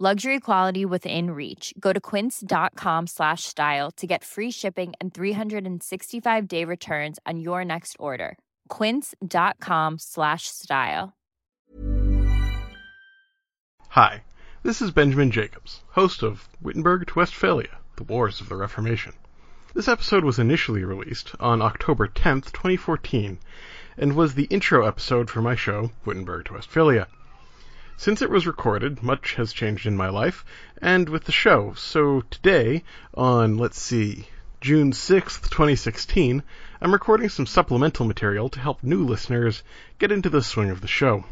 Luxury 0.00 0.40
quality 0.40 0.84
within 0.84 1.30
reach. 1.30 1.72
Go 1.78 1.92
to 1.92 2.00
quince.com 2.00 3.06
slash 3.06 3.44
style 3.44 3.92
to 3.92 4.08
get 4.08 4.24
free 4.24 4.50
shipping 4.50 4.92
and 5.00 5.14
365-day 5.14 6.64
returns 6.64 7.20
on 7.24 7.38
your 7.38 7.64
next 7.64 7.94
order. 8.00 8.36
quince.com 8.66 10.00
slash 10.00 10.48
style. 10.48 11.12
Hi, 13.90 14.24
this 14.64 14.82
is 14.82 14.90
Benjamin 14.90 15.30
Jacobs, 15.30 15.82
host 15.90 16.24
of 16.24 16.48
Wittenberg 16.60 17.06
to 17.06 17.14
Westphalia, 17.14 17.78
The 17.96 18.02
Wars 18.02 18.40
of 18.40 18.48
the 18.48 18.56
Reformation. 18.56 19.12
This 19.74 19.86
episode 19.86 20.24
was 20.24 20.40
initially 20.40 20.82
released 20.82 21.36
on 21.38 21.62
October 21.62 22.08
10th, 22.08 22.46
2014, 22.46 23.38
and 23.96 24.16
was 24.16 24.34
the 24.34 24.48
intro 24.50 24.84
episode 24.84 25.30
for 25.30 25.40
my 25.40 25.54
show, 25.54 25.92
Wittenberg 26.04 26.46
to 26.46 26.54
Westphalia. 26.54 27.06
Since 27.96 28.22
it 28.22 28.30
was 28.30 28.44
recorded, 28.44 29.04
much 29.04 29.34
has 29.34 29.52
changed 29.52 29.86
in 29.86 29.96
my 29.96 30.08
life, 30.08 30.44
and 30.82 31.08
with 31.08 31.24
the 31.24 31.32
show, 31.32 31.74
so 31.74 32.22
today, 32.22 32.82
on, 33.14 33.56
let's 33.56 33.80
see, 33.80 34.26
June 34.60 34.90
6th, 34.90 35.48
2016, 35.48 36.42
I'm 36.82 36.92
recording 36.92 37.28
some 37.28 37.46
supplemental 37.46 38.04
material 38.04 38.48
to 38.48 38.58
help 38.58 38.82
new 38.82 39.04
listeners 39.04 39.62
get 40.00 40.10
into 40.10 40.28
the 40.28 40.42
swing 40.42 40.70
of 40.70 40.80
the 40.80 40.88
show. 40.88 41.24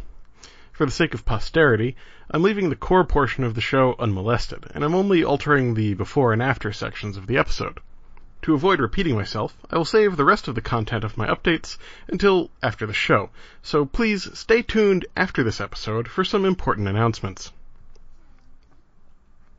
For 0.70 0.86
the 0.86 0.92
sake 0.92 1.14
of 1.14 1.24
posterity, 1.24 1.96
I'm 2.30 2.44
leaving 2.44 2.70
the 2.70 2.76
core 2.76 3.04
portion 3.04 3.42
of 3.42 3.54
the 3.56 3.60
show 3.60 3.96
unmolested, 3.98 4.66
and 4.72 4.84
I'm 4.84 4.94
only 4.94 5.24
altering 5.24 5.74
the 5.74 5.94
before 5.94 6.32
and 6.32 6.40
after 6.40 6.72
sections 6.72 7.16
of 7.16 7.26
the 7.26 7.38
episode. 7.38 7.80
To 8.42 8.54
avoid 8.54 8.80
repeating 8.80 9.14
myself, 9.14 9.56
I 9.70 9.76
will 9.76 9.84
save 9.84 10.16
the 10.16 10.24
rest 10.24 10.48
of 10.48 10.56
the 10.56 10.60
content 10.60 11.04
of 11.04 11.16
my 11.16 11.28
updates 11.28 11.78
until 12.08 12.50
after 12.60 12.86
the 12.86 12.92
show, 12.92 13.30
so 13.62 13.84
please 13.86 14.36
stay 14.36 14.62
tuned 14.62 15.06
after 15.16 15.44
this 15.44 15.60
episode 15.60 16.08
for 16.08 16.24
some 16.24 16.44
important 16.44 16.88
announcements. 16.88 17.52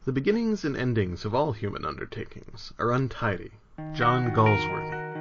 The 0.03 0.11
beginnings 0.11 0.65
and 0.65 0.75
endings 0.75 1.23
of 1.23 1.33
all 1.33 1.53
human 1.53 1.85
undertakings 1.85 2.73
are 2.77 2.91
untidy. 2.91 3.51
John 3.93 4.31
Galsworthy. 4.31 5.13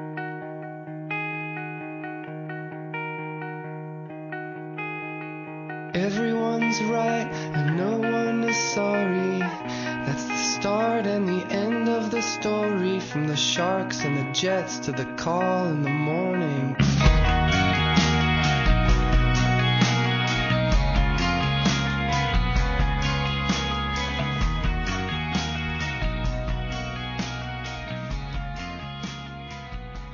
Everyone's 5.95 6.83
right 6.83 7.31
and 7.31 7.77
no 7.77 8.12
is 8.53 8.73
sorry. 8.75 9.39
That's 9.39 10.25
the 10.25 10.37
start 10.37 11.07
and 11.07 11.27
the 11.27 11.47
end 11.51 11.89
of 11.89 12.11
the 12.11 12.21
story. 12.21 13.01
From 13.01 13.27
the 13.27 13.35
sharks 13.35 14.05
and 14.05 14.15
the 14.15 14.31
jets 14.33 14.79
to 14.81 14.93
the 14.93 15.07
call 15.17 15.69
in 15.69 15.81
the 15.81 15.89
morning. 15.89 16.77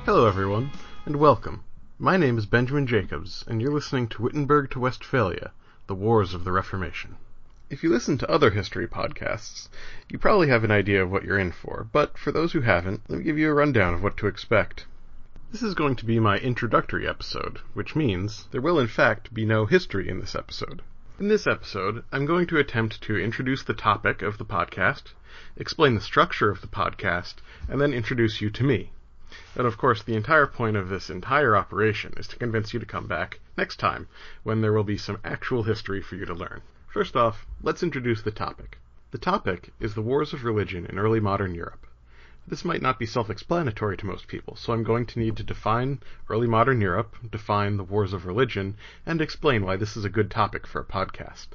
Hello, 0.05 0.25
everyone, 0.25 0.71
and 1.05 1.17
welcome. 1.17 1.65
My 1.97 2.15
name 2.15 2.37
is 2.37 2.45
Benjamin 2.45 2.87
Jacobs, 2.87 3.43
and 3.49 3.61
you're 3.61 3.73
listening 3.73 4.07
to 4.07 4.21
Wittenberg 4.21 4.71
to 4.71 4.79
Westphalia, 4.79 5.51
The 5.87 5.95
Wars 5.95 6.33
of 6.33 6.45
the 6.45 6.53
Reformation. 6.53 7.17
If 7.71 7.83
you 7.83 7.91
listen 7.91 8.17
to 8.17 8.31
other 8.31 8.49
history 8.49 8.87
podcasts, 8.87 9.69
you 10.09 10.17
probably 10.17 10.47
have 10.47 10.63
an 10.63 10.71
idea 10.71 11.03
of 11.03 11.11
what 11.11 11.23
you're 11.23 11.37
in 11.37 11.51
for, 11.51 11.85
but 11.91 12.17
for 12.17 12.31
those 12.31 12.53
who 12.53 12.61
haven't, 12.61 13.07
let 13.07 13.19
me 13.19 13.23
give 13.23 13.37
you 13.37 13.47
a 13.47 13.53
rundown 13.53 13.93
of 13.93 14.01
what 14.01 14.17
to 14.17 14.25
expect. 14.25 14.87
This 15.51 15.61
is 15.61 15.75
going 15.75 15.95
to 15.97 16.05
be 16.05 16.19
my 16.19 16.39
introductory 16.39 17.07
episode, 17.07 17.59
which 17.75 17.95
means 17.95 18.47
there 18.49 18.59
will 18.59 18.79
in 18.79 18.87
fact 18.87 19.35
be 19.35 19.45
no 19.45 19.67
history 19.67 20.09
in 20.09 20.19
this 20.19 20.33
episode. 20.33 20.81
In 21.19 21.27
this 21.27 21.45
episode, 21.45 22.03
I'm 22.11 22.25
going 22.25 22.47
to 22.47 22.57
attempt 22.57 23.03
to 23.03 23.19
introduce 23.19 23.61
the 23.61 23.75
topic 23.75 24.23
of 24.23 24.39
the 24.39 24.45
podcast, 24.45 25.13
explain 25.55 25.93
the 25.93 26.01
structure 26.01 26.49
of 26.49 26.61
the 26.61 26.67
podcast, 26.67 27.35
and 27.67 27.79
then 27.79 27.93
introduce 27.93 28.41
you 28.41 28.49
to 28.49 28.63
me. 28.63 28.93
And 29.53 29.67
of 29.67 29.77
course, 29.77 30.01
the 30.01 30.15
entire 30.15 30.47
point 30.47 30.75
of 30.75 30.89
this 30.89 31.11
entire 31.11 31.55
operation 31.55 32.15
is 32.17 32.27
to 32.29 32.35
convince 32.35 32.73
you 32.73 32.79
to 32.79 32.85
come 32.87 33.05
back 33.05 33.39
next 33.55 33.77
time, 33.77 34.07
when 34.41 34.61
there 34.61 34.73
will 34.73 34.83
be 34.83 34.97
some 34.97 35.19
actual 35.23 35.61
history 35.61 36.01
for 36.01 36.15
you 36.15 36.25
to 36.25 36.33
learn. 36.33 36.63
First 36.89 37.15
off, 37.15 37.45
let's 37.61 37.83
introduce 37.83 38.21
the 38.21 38.31
topic. 38.31 38.79
The 39.11 39.17
topic 39.17 39.71
is 39.79 39.93
the 39.93 40.01
wars 40.01 40.33
of 40.33 40.43
religion 40.43 40.85
in 40.85 40.97
early 40.97 41.19
modern 41.19 41.53
Europe. 41.53 41.85
This 42.47 42.65
might 42.65 42.81
not 42.81 42.97
be 42.97 43.05
self-explanatory 43.05 43.95
to 43.97 44.05
most 44.05 44.27
people, 44.27 44.55
so 44.55 44.73
I'm 44.73 44.83
going 44.83 45.05
to 45.05 45.19
need 45.19 45.37
to 45.37 45.43
define 45.43 45.99
early 46.29 46.47
modern 46.47 46.81
Europe, 46.81 47.15
define 47.31 47.77
the 47.77 47.83
wars 47.83 48.11
of 48.11 48.25
religion, 48.25 48.75
and 49.05 49.21
explain 49.21 49.63
why 49.63 49.75
this 49.75 49.95
is 49.95 50.03
a 50.03 50.09
good 50.09 50.31
topic 50.31 50.65
for 50.65 50.81
a 50.81 50.85
podcast. 50.85 51.49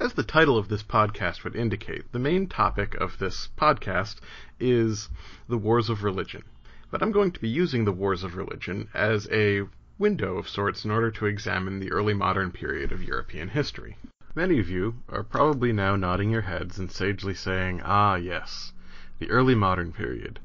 As 0.00 0.14
the 0.14 0.24
title 0.24 0.58
of 0.58 0.68
this 0.68 0.82
podcast 0.82 1.44
would 1.44 1.54
indicate, 1.54 2.10
the 2.12 2.18
main 2.18 2.48
topic 2.48 2.94
of 2.96 3.18
this 3.18 3.48
podcast 3.56 4.16
is 4.58 5.08
the 5.48 5.58
wars 5.58 5.88
of 5.88 6.02
religion 6.02 6.42
but 6.90 7.02
I'm 7.02 7.12
going 7.12 7.30
to 7.30 7.40
be 7.40 7.48
using 7.48 7.84
the 7.84 7.92
wars 7.92 8.24
of 8.24 8.34
religion 8.34 8.88
as 8.92 9.28
a 9.30 9.62
window 9.96 10.38
of 10.38 10.48
sorts 10.48 10.84
in 10.84 10.90
order 10.90 11.12
to 11.12 11.26
examine 11.26 11.78
the 11.78 11.92
early 11.92 12.14
modern 12.14 12.50
period 12.50 12.90
of 12.90 13.04
European 13.04 13.50
history. 13.50 13.96
Many 14.32 14.60
of 14.60 14.70
you 14.70 15.02
are 15.08 15.24
probably 15.24 15.72
now 15.72 15.96
nodding 15.96 16.30
your 16.30 16.42
heads 16.42 16.78
and 16.78 16.88
sagely 16.88 17.34
saying, 17.34 17.82
ah 17.82 18.14
yes, 18.14 18.72
the 19.18 19.28
early 19.28 19.56
modern 19.56 19.92
period, 19.92 20.38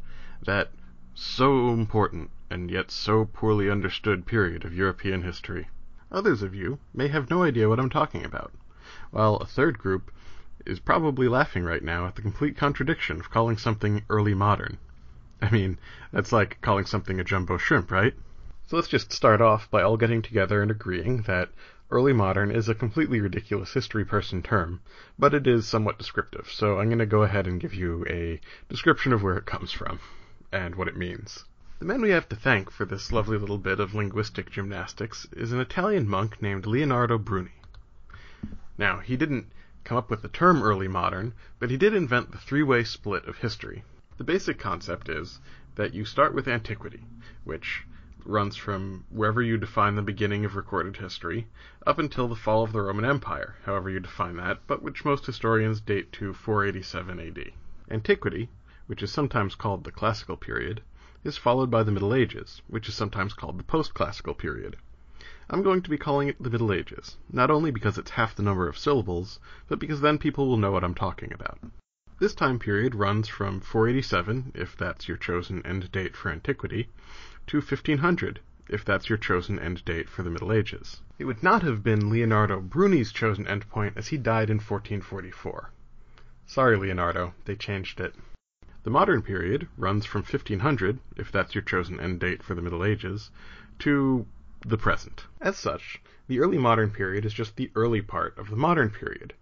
that 0.44 0.72
so 1.14 1.70
important 1.70 2.32
and 2.50 2.72
yet 2.72 2.90
so 2.90 3.26
poorly 3.26 3.70
understood 3.70 4.26
period 4.26 4.66
of 4.66 4.74
European 4.74 5.22
history. 5.22 5.68
Others 6.12 6.42
of 6.42 6.56
you 6.56 6.80
may 6.96 7.10
have 7.10 7.30
no 7.30 7.44
idea 7.44 7.70
what 7.70 7.80
I'm 7.80 7.92
talking 7.92 8.26
about, 8.26 8.52
while 9.12 9.36
a 9.36 9.46
third 9.46 9.78
group 9.78 10.12
is 10.66 10.80
probably 10.80 11.28
laughing 11.28 11.64
right 11.64 11.84
now 11.84 12.08
at 12.08 12.16
the 12.16 12.24
complete 12.24 12.58
contradiction 12.58 13.20
of 13.20 13.30
calling 13.30 13.56
something 13.56 14.04
early 14.10 14.34
modern. 14.34 14.80
I 15.44 15.52
mean, 15.52 15.78
that's 16.12 16.32
like 16.32 16.58
calling 16.62 16.88
something 16.88 17.20
a 17.20 17.24
jumbo 17.24 17.60
shrimp, 17.60 17.92
right? 17.92 18.16
So 18.66 18.78
let's 18.78 18.88
just 18.88 19.14
start 19.14 19.42
off 19.42 19.70
by 19.70 19.84
all 19.84 19.96
getting 19.96 20.24
together 20.24 20.64
and 20.64 20.72
agreeing 20.72 21.22
that 21.28 21.50
early 21.92 22.14
modern 22.14 22.52
is 22.52 22.68
a 22.68 22.76
completely 22.76 23.22
ridiculous 23.22 23.74
history 23.74 24.04
person 24.04 24.42
term, 24.42 24.82
but 25.20 25.34
it 25.34 25.46
is 25.46 25.68
somewhat 25.68 25.98
descriptive. 25.98 26.50
So 26.52 26.80
I'm 26.80 26.88
going 26.88 27.00
to 27.00 27.06
go 27.06 27.24
ahead 27.24 27.48
and 27.48 27.62
give 27.62 27.74
you 27.74 28.06
a 28.10 28.40
description 28.70 29.14
of 29.14 29.22
where 29.22 29.38
it 29.38 29.46
comes 29.46 29.72
from 29.72 30.00
and 30.52 30.76
what 30.76 30.88
it 30.88 30.98
means. 30.98 31.46
The 31.80 31.86
man 31.86 32.02
we 32.02 32.12
have 32.12 32.30
to 32.30 32.36
thank 32.36 32.72
for 32.72 32.86
this 32.86 33.12
lovely 33.12 33.38
little 33.38 33.58
bit 33.58 33.80
of 33.80 33.94
linguistic 33.94 34.50
gymnastics 34.50 35.28
is 35.34 35.52
an 35.52 35.60
Italian 35.60 36.08
monk 36.08 36.42
named 36.42 36.66
Leonardo 36.66 37.18
Bruni. 37.18 37.52
Now, 38.78 39.00
he 39.00 39.18
didn't 39.18 39.48
come 39.84 39.98
up 39.98 40.10
with 40.10 40.22
the 40.22 40.30
term 40.30 40.64
early 40.64 40.88
modern, 40.88 41.34
but 41.60 41.70
he 41.70 41.78
did 41.78 41.94
invent 41.94 42.32
the 42.32 42.38
three-way 42.38 42.84
split 42.84 43.26
of 43.26 43.38
history. 43.38 43.84
The 44.18 44.24
basic 44.24 44.58
concept 44.58 45.10
is 45.10 45.40
that 45.76 45.94
you 45.94 46.06
start 46.06 46.34
with 46.34 46.48
antiquity, 46.48 47.06
which 47.44 47.84
runs 48.26 48.56
from 48.56 49.06
wherever 49.10 49.42
you 49.42 49.58
define 49.58 49.96
the 49.96 50.02
beginning 50.02 50.46
of 50.46 50.56
recorded 50.56 50.98
history 50.98 51.48
up 51.86 52.00
until 52.00 52.28
the 52.28 52.36
fall 52.36 52.64
of 52.64 52.72
the 52.72 52.82
Roman 52.82 53.06
Empire, 53.06 53.56
however 53.66 53.90
you 53.90 54.00
define 54.00 54.38
that, 54.38 54.60
but 54.68 54.82
which 54.82 55.06
most 55.06 55.26
historians 55.26 55.80
date 55.82 56.12
to 56.14 56.34
487 56.34 57.20
AD. 57.20 57.52
Antiquity, 57.90 58.50
which 58.88 59.04
is 59.04 59.12
sometimes 59.12 59.56
called 59.56 59.84
the 59.84 59.92
classical 59.92 60.38
period, 60.38 60.82
is 61.24 61.38
followed 61.38 61.72
by 61.72 61.84
the 61.84 61.92
Middle 61.92 62.14
Ages, 62.14 62.62
which 62.68 62.88
is 62.88 62.96
sometimes 62.96 63.34
called 63.34 63.58
the 63.58 63.64
post-classical 63.64 64.34
period. 64.34 64.78
I'm 65.50 65.62
going 65.62 65.82
to 65.84 65.90
be 65.90 65.98
calling 65.98 66.28
it 66.28 66.42
the 66.42 66.50
Middle 66.50 66.74
Ages, 66.74 67.18
not 67.32 67.52
only 67.52 67.72
because 67.72 67.98
it's 67.98 68.12
half 68.12 68.36
the 68.36 68.44
number 68.44 68.68
of 68.68 68.78
syllables, 68.78 69.40
but 69.68 69.80
because 69.80 70.02
then 70.02 70.18
people 70.18 70.48
will 70.48 70.58
know 70.58 70.72
what 70.72 70.84
I'm 70.84 70.96
talking 70.96 71.32
about. 71.32 71.60
This 72.18 72.34
time 72.34 72.60
period 72.60 72.96
runs 72.96 73.28
from 73.28 73.60
487, 73.60 74.54
if 74.56 74.78
that's 74.78 75.10
your 75.10 75.18
chosen 75.18 75.66
end 75.66 75.92
date 75.92 76.16
for 76.16 76.32
antiquity, 76.32 76.88
to 77.48 77.58
1500, 77.58 78.40
if 78.70 78.84
that's 78.84 79.10
your 79.10 79.18
chosen 79.18 79.60
end 79.60 79.86
date 79.86 80.10
for 80.10 80.24
the 80.24 80.30
Middle 80.30 80.52
Ages. 80.52 81.02
It 81.20 81.26
would 81.26 81.44
not 81.44 81.62
have 81.62 81.84
been 81.84 82.10
Leonardo 82.10 82.60
Bruni's 82.60 83.12
chosen 83.12 83.46
endpoint 83.46 83.96
as 83.96 84.08
he 84.08 84.18
died 84.18 84.50
in 84.50 84.58
1444. 84.58 85.72
Sorry, 86.48 86.78
Leonardo, 86.78 87.34
they 87.46 87.56
changed 87.56 88.00
it. 88.00 88.16
The 88.84 88.90
modern 88.90 89.22
period 89.22 89.68
runs 89.78 90.06
from 90.06 90.22
1500, 90.22 91.00
if 91.16 91.32
that's 91.32 91.56
your 91.56 91.64
chosen 91.64 92.00
end 92.00 92.20
date 92.20 92.44
for 92.44 92.54
the 92.54 92.62
Middle 92.62 92.84
Ages, 92.84 93.32
to 93.80 94.26
the 94.62 94.78
present. 94.78 95.26
As 95.42 95.58
such, 95.58 96.02
the 96.28 96.40
early 96.40 96.58
modern 96.58 96.90
period 96.90 97.26
is 97.26 97.34
just 97.34 97.56
the 97.56 97.72
early 97.76 98.02
part 98.02 98.38
of 98.38 98.50
the 98.50 98.56
modern 98.56 98.90
period. 98.90 99.34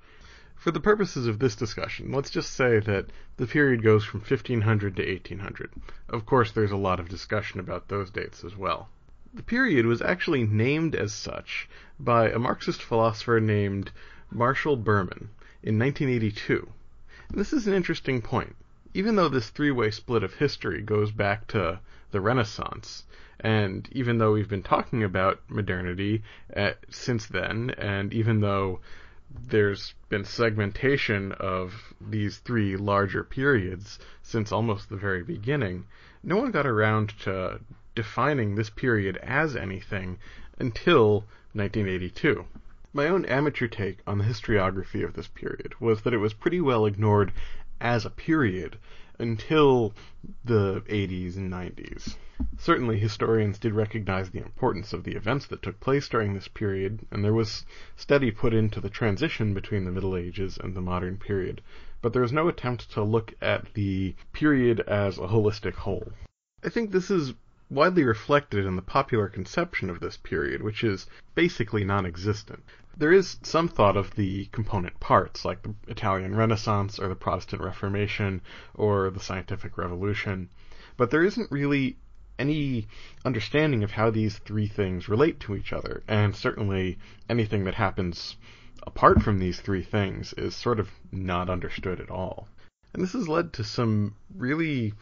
For 0.64 0.72
the 0.72 0.80
purposes 0.80 1.28
of 1.28 1.40
this 1.40 1.58
discussion, 1.58 2.14
let's 2.14 2.30
just 2.30 2.54
say 2.54 2.80
that 2.80 3.08
the 3.36 3.46
period 3.46 3.84
goes 3.84 4.06
from 4.06 4.22
1500 4.22 4.96
to 4.96 5.06
1800. 5.06 5.72
Of 6.08 6.26
course, 6.26 6.54
there's 6.54 6.72
a 6.72 6.78
lot 6.78 7.02
of 7.02 7.10
discussion 7.10 7.60
about 7.60 7.90
those 7.90 8.10
dates 8.10 8.46
as 8.46 8.56
well. 8.56 8.88
The 9.34 9.44
period 9.44 9.86
was 9.86 10.02
actually 10.02 10.46
named 10.46 10.96
as 10.96 11.12
such 11.12 11.68
by 12.00 12.30
a 12.30 12.40
Marxist 12.40 12.82
philosopher 12.82 13.42
named 13.42 13.92
Marshall 14.32 14.78
Berman 14.78 15.32
in 15.62 15.78
1982. 15.78 16.70
And 17.28 17.38
this 17.38 17.52
is 17.52 17.68
an 17.68 17.74
interesting 17.74 18.22
point. 18.22 18.56
Even 18.94 19.18
though 19.18 19.28
this 19.28 19.50
three-way 19.50 19.92
split 19.92 20.24
of 20.24 20.36
history 20.36 20.82
goes 20.82 21.12
back 21.12 21.46
to 21.48 21.82
the 22.12 22.22
Renaissance, 22.22 23.04
and 23.38 23.90
even 23.92 24.18
though 24.18 24.32
we've 24.32 24.48
been 24.48 24.64
talking 24.64 25.04
about 25.04 25.42
modernity 25.50 26.24
at, 26.50 26.78
since 26.90 27.26
then, 27.26 27.72
and 27.72 28.14
even 28.14 28.40
though 28.40 28.80
there's 29.48 29.96
been 30.10 30.24
segmentation 30.24 31.32
of 31.32 31.92
these 32.00 32.38
three 32.38 32.78
larger 32.78 33.24
periods 33.24 33.98
since 34.22 34.52
almost 34.52 34.90
the 34.90 34.96
very 34.96 35.24
beginning, 35.24 35.86
no 36.22 36.38
one 36.38 36.52
got 36.52 36.68
around 36.68 37.10
to 37.18 37.60
defining 37.96 38.54
this 38.54 38.70
period 38.70 39.18
as 39.18 39.56
anything 39.56 40.20
until 40.60 41.26
1982. 41.54 42.46
My 42.94 43.08
own 43.08 43.26
amateur 43.26 43.68
take 43.68 43.98
on 44.06 44.20
the 44.20 44.24
historiography 44.24 45.04
of 45.04 45.14
this 45.14 45.28
period 45.28 45.74
was 45.80 46.04
that 46.04 46.14
it 46.14 46.18
was 46.18 46.34
pretty 46.34 46.62
well 46.62 46.86
ignored 46.86 47.32
as 47.82 48.06
a 48.06 48.12
period 48.12 48.78
until 49.20 49.94
the 50.44 50.82
80s 50.82 51.36
and 51.38 51.52
90s. 51.52 52.16
Certainly, 52.58 53.00
historians 53.00 53.60
did 53.60 53.74
recognize 53.74 54.30
the 54.30 54.42
importance 54.42 54.92
of 54.92 55.04
the 55.04 55.16
events 55.16 55.46
that 55.48 55.62
took 55.62 55.80
place 55.80 56.10
during 56.10 56.34
this 56.34 56.48
period, 56.48 57.06
and 57.12 57.24
there 57.24 57.34
was 57.34 57.66
study 57.96 58.32
put 58.32 58.54
into 58.54 58.82
the 58.82 58.90
transition 58.90 59.54
between 59.54 59.86
the 59.86 59.92
Middle 59.92 60.18
Ages 60.18 60.58
and 60.58 60.76
the 60.76 60.82
modern 60.82 61.18
period, 61.18 61.62
but 62.02 62.12
there 62.12 62.22
was 62.22 62.34
no 62.34 62.48
attempt 62.48 62.92
to 62.92 63.04
look 63.04 63.34
at 63.42 63.74
the 63.76 64.16
period 64.34 64.80
as 64.82 65.18
a 65.18 65.28
holistic 65.28 65.74
whole. 65.74 66.12
I 66.64 66.70
think 66.70 66.92
this 66.92 67.12
is 67.12 67.34
widely 67.70 68.04
reflected 68.04 68.66
in 68.66 68.76
the 68.76 68.82
popular 68.82 69.28
conception 69.30 69.90
of 69.90 70.00
this 70.00 70.18
period, 70.18 70.62
which 70.62 70.84
is 70.84 71.08
basically 71.36 71.84
non-existent. 71.84 72.64
There 72.96 73.12
is 73.12 73.38
some 73.42 73.68
thought 73.68 73.98
of 73.98 74.14
the 74.16 74.46
component 74.52 75.00
parts, 75.00 75.44
like 75.44 75.64
the 75.64 75.74
Italian 75.88 76.36
Renaissance 76.36 77.00
or 77.00 77.08
the 77.08 77.16
Protestant 77.16 77.62
Reformation 77.62 78.42
or 78.76 79.10
the 79.10 79.20
Scientific 79.20 79.78
Revolution, 79.78 80.50
but 80.96 81.10
there 81.10 81.24
isn't 81.24 81.52
really 81.52 81.98
any 82.38 82.88
understanding 83.26 83.84
of 83.84 83.92
how 83.92 84.10
these 84.12 84.38
three 84.38 84.68
things 84.68 85.10
relate 85.10 85.40
to 85.40 85.56
each 85.56 85.74
other, 85.74 86.04
and 86.08 86.36
certainly 86.36 86.98
anything 87.30 87.64
that 87.64 87.76
happens 87.76 88.36
apart 88.86 89.22
from 89.24 89.40
these 89.40 89.60
three 89.60 89.84
things 89.84 90.34
is 90.34 90.56
sort 90.56 90.80
of 90.80 90.90
not 91.12 91.50
understood 91.50 92.00
at 92.00 92.12
all. 92.12 92.48
And 92.94 93.02
this 93.02 93.14
has 93.14 93.28
led 93.28 93.54
to 93.54 93.64
some 93.64 94.16
really 94.36 94.94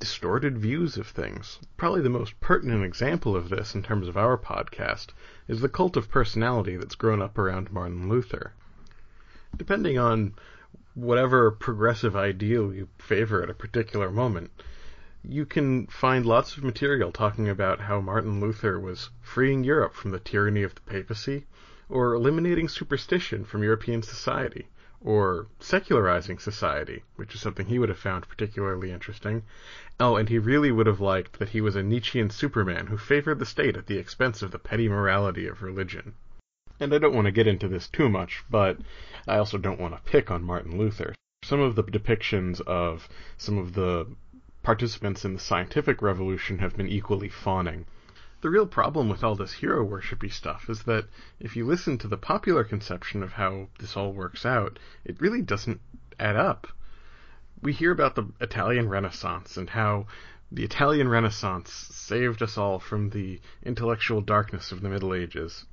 distorted 0.00 0.58
views 0.58 0.96
of 0.96 1.06
things. 1.06 1.58
Probably 1.76 2.00
the 2.00 2.08
most 2.08 2.40
pertinent 2.40 2.84
example 2.84 3.36
of 3.36 3.50
this 3.50 3.74
in 3.74 3.82
terms 3.82 4.08
of 4.08 4.16
our 4.16 4.38
podcast 4.38 5.08
is 5.46 5.60
the 5.60 5.68
cult 5.68 5.94
of 5.94 6.10
personality 6.10 6.76
that's 6.78 6.94
grown 6.94 7.20
up 7.20 7.36
around 7.36 7.70
Martin 7.70 8.08
Luther. 8.08 8.54
Depending 9.54 9.98
on 9.98 10.34
whatever 10.94 11.50
progressive 11.50 12.16
ideal 12.16 12.72
you 12.72 12.88
favor 12.98 13.42
at 13.42 13.50
a 13.50 13.54
particular 13.54 14.10
moment, 14.10 14.50
you 15.22 15.44
can 15.44 15.86
find 15.88 16.24
lots 16.24 16.56
of 16.56 16.64
material 16.64 17.12
talking 17.12 17.46
about 17.46 17.82
how 17.82 18.00
Martin 18.00 18.40
Luther 18.40 18.80
was 18.80 19.10
freeing 19.20 19.62
Europe 19.64 19.92
from 19.92 20.12
the 20.12 20.18
tyranny 20.18 20.62
of 20.62 20.74
the 20.74 20.80
papacy, 20.80 21.44
or 21.90 22.14
eliminating 22.14 22.68
superstition 22.68 23.44
from 23.44 23.62
European 23.62 24.02
society, 24.02 24.68
or 25.02 25.46
secularizing 25.58 26.38
society, 26.38 27.02
which 27.16 27.34
is 27.34 27.40
something 27.40 27.66
he 27.66 27.78
would 27.78 27.88
have 27.88 27.98
found 27.98 28.28
particularly 28.28 28.92
interesting. 28.92 29.42
Oh, 29.98 30.16
and 30.16 30.28
he 30.28 30.38
really 30.38 30.70
would 30.70 30.86
have 30.86 31.00
liked 31.00 31.38
that 31.38 31.50
he 31.50 31.60
was 31.60 31.74
a 31.74 31.82
Nietzschean 31.82 32.30
superman 32.30 32.88
who 32.88 32.98
favored 32.98 33.38
the 33.38 33.46
state 33.46 33.76
at 33.76 33.86
the 33.86 33.98
expense 33.98 34.42
of 34.42 34.50
the 34.50 34.58
petty 34.58 34.88
morality 34.88 35.46
of 35.46 35.62
religion. 35.62 36.14
And 36.78 36.94
I 36.94 36.98
don't 36.98 37.14
want 37.14 37.26
to 37.26 37.32
get 37.32 37.46
into 37.46 37.68
this 37.68 37.88
too 37.88 38.08
much, 38.08 38.42
but 38.50 38.78
I 39.26 39.36
also 39.36 39.58
don't 39.58 39.80
want 39.80 39.94
to 39.94 40.10
pick 40.10 40.30
on 40.30 40.42
Martin 40.42 40.76
Luther. 40.78 41.14
Some 41.42 41.60
of 41.60 41.76
the 41.76 41.84
depictions 41.84 42.60
of 42.62 43.08
some 43.38 43.56
of 43.56 43.72
the 43.74 44.06
participants 44.62 45.24
in 45.24 45.32
the 45.32 45.40
scientific 45.40 46.02
revolution 46.02 46.58
have 46.58 46.76
been 46.76 46.88
equally 46.88 47.30
fawning. 47.30 47.86
The 48.42 48.48
real 48.48 48.66
problem 48.66 49.10
with 49.10 49.22
all 49.22 49.34
this 49.34 49.52
hero 49.52 49.84
worshipy 49.84 50.30
stuff 50.30 50.70
is 50.70 50.84
that 50.84 51.04
if 51.38 51.56
you 51.56 51.66
listen 51.66 51.98
to 51.98 52.08
the 52.08 52.16
popular 52.16 52.64
conception 52.64 53.22
of 53.22 53.34
how 53.34 53.68
this 53.78 53.98
all 53.98 54.14
works 54.14 54.46
out, 54.46 54.78
it 55.04 55.20
really 55.20 55.42
doesn't 55.42 55.82
add 56.18 56.36
up. 56.36 56.66
We 57.60 57.74
hear 57.74 57.90
about 57.90 58.14
the 58.14 58.32
Italian 58.40 58.88
Renaissance 58.88 59.58
and 59.58 59.68
how 59.68 60.06
the 60.50 60.64
Italian 60.64 61.08
Renaissance 61.08 61.70
saved 61.70 62.42
us 62.42 62.56
all 62.56 62.78
from 62.78 63.10
the 63.10 63.42
intellectual 63.62 64.22
darkness 64.22 64.72
of 64.72 64.80
the 64.80 64.88
Middle 64.88 65.12
Ages. 65.12 65.66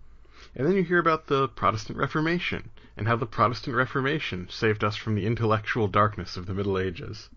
And 0.54 0.68
then 0.68 0.76
you 0.76 0.84
hear 0.84 1.00
about 1.00 1.28
the 1.28 1.48
Protestant 1.48 1.98
Reformation 1.98 2.70
and 2.98 3.08
how 3.08 3.16
the 3.16 3.26
Protestant 3.26 3.78
Reformation 3.78 4.50
saved 4.50 4.84
us 4.84 4.98
from 4.98 5.16
the 5.16 5.26
intellectual 5.26 5.88
darkness 5.88 6.36
of 6.36 6.46
the 6.46 6.54
Middle 6.54 6.78
Ages. 6.78 7.30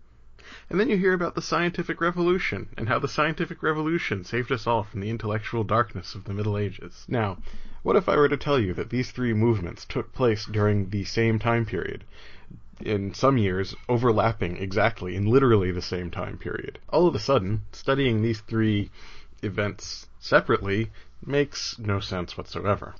And 0.69 0.79
then 0.79 0.89
you 0.89 0.97
hear 0.97 1.13
about 1.13 1.35
the 1.35 1.41
scientific 1.41 2.01
revolution, 2.01 2.69
and 2.75 2.87
how 2.87 2.97
the 2.97 3.07
scientific 3.07 3.61
revolution 3.61 4.23
saved 4.23 4.51
us 4.51 4.65
all 4.65 4.83
from 4.83 5.01
the 5.01 5.09
intellectual 5.09 5.63
darkness 5.63 6.15
of 6.15 6.23
the 6.23 6.33
Middle 6.33 6.57
Ages. 6.57 7.05
Now, 7.07 7.37
what 7.83 7.95
if 7.95 8.09
I 8.09 8.15
were 8.15 8.29
to 8.29 8.37
tell 8.37 8.59
you 8.59 8.73
that 8.73 8.89
these 8.89 9.11
three 9.11 9.33
movements 9.33 9.85
took 9.85 10.13
place 10.13 10.45
during 10.45 10.89
the 10.89 11.03
same 11.03 11.39
time 11.39 11.65
period? 11.65 12.03
In 12.79 13.13
some 13.13 13.37
years, 13.37 13.75
overlapping 13.87 14.57
exactly 14.57 15.15
in 15.15 15.25
literally 15.25 15.71
the 15.71 15.81
same 15.81 16.09
time 16.09 16.37
period. 16.37 16.79
All 16.89 17.05
of 17.05 17.13
a 17.13 17.19
sudden, 17.19 17.61
studying 17.71 18.21
these 18.21 18.41
three 18.41 18.89
events 19.43 20.07
separately 20.19 20.91
makes 21.23 21.77
no 21.77 21.99
sense 21.99 22.35
whatsoever. 22.35 22.95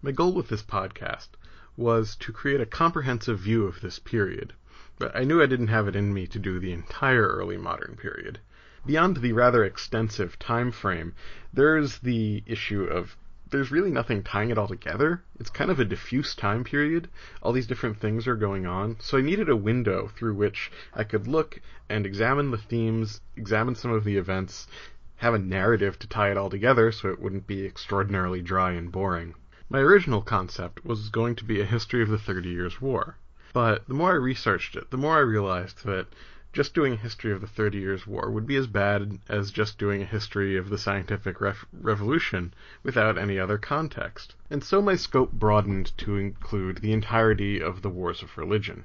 My 0.00 0.12
goal 0.12 0.32
with 0.32 0.48
this 0.48 0.62
podcast 0.62 1.28
was 1.76 2.16
to 2.16 2.32
create 2.32 2.60
a 2.60 2.66
comprehensive 2.66 3.38
view 3.38 3.66
of 3.66 3.80
this 3.80 3.98
period, 3.98 4.54
but 4.98 5.14
I 5.14 5.24
knew 5.24 5.42
I 5.42 5.46
didn't 5.46 5.66
have 5.66 5.88
it 5.88 5.96
in 5.96 6.14
me 6.14 6.26
to 6.28 6.38
do 6.38 6.58
the 6.58 6.72
entire 6.72 7.26
early 7.26 7.56
modern 7.56 7.96
period. 7.96 8.38
Beyond 8.86 9.18
the 9.18 9.32
rather 9.32 9.64
extensive 9.64 10.38
time 10.38 10.72
frame, 10.72 11.12
there's 11.52 11.98
the 11.98 12.42
issue 12.46 12.84
of 12.84 13.16
there's 13.50 13.70
really 13.70 13.90
nothing 13.90 14.22
tying 14.22 14.50
it 14.50 14.58
all 14.58 14.66
together. 14.66 15.22
It's 15.38 15.50
kind 15.50 15.70
of 15.70 15.78
a 15.78 15.84
diffuse 15.84 16.34
time 16.34 16.64
period. 16.64 17.08
All 17.42 17.52
these 17.52 17.66
different 17.66 18.00
things 18.00 18.26
are 18.26 18.36
going 18.36 18.64
on. 18.64 18.96
So 18.98 19.18
I 19.18 19.20
needed 19.20 19.48
a 19.48 19.56
window 19.56 20.08
through 20.08 20.34
which 20.34 20.72
I 20.94 21.04
could 21.04 21.28
look 21.28 21.60
and 21.88 22.06
examine 22.06 22.50
the 22.50 22.58
themes, 22.58 23.20
examine 23.36 23.74
some 23.74 23.92
of 23.92 24.04
the 24.04 24.16
events, 24.16 24.66
have 25.16 25.34
a 25.34 25.38
narrative 25.38 25.98
to 25.98 26.08
tie 26.08 26.30
it 26.30 26.36
all 26.36 26.50
together 26.50 26.90
so 26.90 27.08
it 27.08 27.20
wouldn't 27.20 27.46
be 27.46 27.64
extraordinarily 27.64 28.42
dry 28.42 28.72
and 28.72 28.90
boring. 28.90 29.34
My 29.68 29.80
original 29.80 30.22
concept 30.22 30.84
was 30.84 31.08
going 31.10 31.36
to 31.36 31.44
be 31.44 31.60
a 31.60 31.66
history 31.66 32.02
of 32.02 32.08
the 32.08 32.18
Thirty 32.18 32.50
Years' 32.50 32.80
War. 32.80 33.16
But 33.56 33.88
the 33.88 33.94
more 33.94 34.10
I 34.10 34.16
researched 34.16 34.76
it, 34.76 34.90
the 34.90 34.98
more 34.98 35.16
I 35.16 35.20
realized 35.20 35.86
that 35.86 36.08
just 36.52 36.74
doing 36.74 36.92
a 36.92 36.96
history 36.96 37.32
of 37.32 37.40
the 37.40 37.46
Thirty 37.46 37.78
Years' 37.78 38.06
War 38.06 38.30
would 38.30 38.46
be 38.46 38.56
as 38.56 38.66
bad 38.66 39.18
as 39.30 39.50
just 39.50 39.78
doing 39.78 40.02
a 40.02 40.04
history 40.04 40.58
of 40.58 40.68
the 40.68 40.76
scientific 40.76 41.38
revolution 41.72 42.52
without 42.82 43.16
any 43.16 43.38
other 43.38 43.56
context. 43.56 44.34
And 44.50 44.62
so 44.62 44.82
my 44.82 44.94
scope 44.94 45.32
broadened 45.32 45.96
to 45.96 46.16
include 46.18 46.82
the 46.82 46.92
entirety 46.92 47.62
of 47.62 47.80
the 47.80 47.88
wars 47.88 48.22
of 48.22 48.36
religion. 48.36 48.84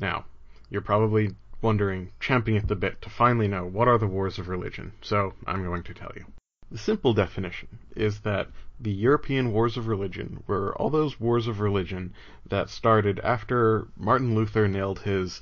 Now, 0.00 0.24
you're 0.70 0.80
probably 0.80 1.34
wondering, 1.60 2.12
champing 2.18 2.56
at 2.56 2.66
the 2.66 2.76
bit 2.76 3.02
to 3.02 3.10
finally 3.10 3.46
know 3.46 3.66
what 3.66 3.88
are 3.88 3.98
the 3.98 4.06
wars 4.06 4.38
of 4.38 4.48
religion, 4.48 4.92
so 5.02 5.34
I'm 5.46 5.62
going 5.62 5.82
to 5.82 5.92
tell 5.92 6.12
you. 6.16 6.24
The 6.70 6.78
simple 6.78 7.12
definition 7.12 7.68
is 7.94 8.20
that 8.20 8.48
the 8.80 8.92
European 8.92 9.52
wars 9.52 9.76
of 9.76 9.88
religion 9.88 10.42
were 10.46 10.72
all 10.76 10.88
those 10.88 11.18
wars 11.18 11.48
of 11.48 11.58
religion 11.58 12.14
that 12.46 12.70
started 12.70 13.18
after 13.20 13.88
Martin 13.96 14.36
Luther 14.36 14.68
nailed 14.68 15.00
his 15.00 15.40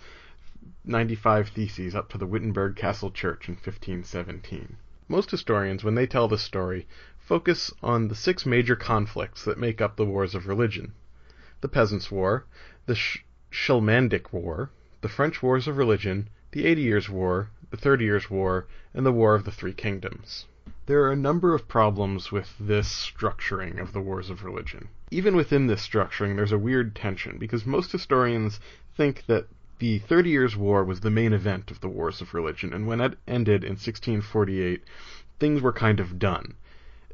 95 0.85 1.49
Theses 1.51 1.95
up 1.95 2.09
to 2.09 2.17
the 2.17 2.27
Wittenberg 2.27 2.77
Castle 2.77 3.11
Church 3.11 3.47
in 3.47 3.55
1517. 3.57 4.79
Most 5.07 5.31
historians, 5.31 5.85
when 5.85 5.95
they 5.95 6.07
tell 6.07 6.29
this 6.29 6.41
story, 6.41 6.87
focus 7.19 7.71
on 7.83 8.09
the 8.09 8.15
six 8.15 8.47
major 8.47 8.75
conflicts 8.75 9.45
that 9.45 9.59
make 9.59 9.83
up 9.83 9.97
the 9.97 10.07
wars 10.07 10.35
of 10.35 10.47
religion. 10.47 10.95
The 11.61 11.69
Peasants' 11.69 12.11
War, 12.11 12.47
the 12.87 12.95
Sch- 12.95 13.25
War, 14.33 14.71
the 15.03 15.09
French 15.11 15.43
Wars 15.43 15.69
of 15.69 15.77
Religion, 15.77 16.31
the 16.53 16.65
Eighty 16.65 16.83
Years' 16.83 17.11
War, 17.11 17.51
the 17.71 17.77
Thirty 17.77 18.07
Years' 18.07 18.31
War, 18.31 18.67
and 18.95 19.05
the 19.05 19.13
War 19.13 19.35
of 19.35 19.45
the 19.45 19.53
Three 19.53 19.75
Kingdoms. 19.75 20.47
There 20.87 21.03
are 21.03 21.11
a 21.11 21.17
number 21.17 21.53
of 21.53 21.67
problems 21.67 22.31
with 22.31 22.55
this 22.61 22.89
structuring 22.89 23.81
of 23.81 23.93
the 23.93 24.01
Wars 24.01 24.31
of 24.31 24.45
Religion. 24.45 24.89
Even 25.11 25.35
within 25.35 25.67
this 25.67 25.85
structuring, 25.85 26.37
there's 26.37 26.53
a 26.53 26.59
weird 26.59 26.95
tension, 26.95 27.39
because 27.39 27.67
most 27.67 27.91
historians 27.91 28.61
think 28.97 29.27
that 29.27 29.49
the 29.81 29.99
Thirty 29.99 30.31
Years' 30.31 30.57
War 30.57 30.85
was 30.85 31.01
the 31.01 31.11
main 31.11 31.33
event 31.33 31.73
of 31.73 31.81
the 31.81 31.89
Wars 31.89 32.21
of 32.21 32.35
Religion, 32.35 32.73
and 32.73 32.87
when 32.87 33.01
it 33.01 33.19
ended 33.27 33.65
in 33.65 33.71
1648, 33.73 34.85
things 35.41 35.61
were 35.61 35.73
kind 35.73 35.99
of 35.99 36.21
done. 36.21 36.55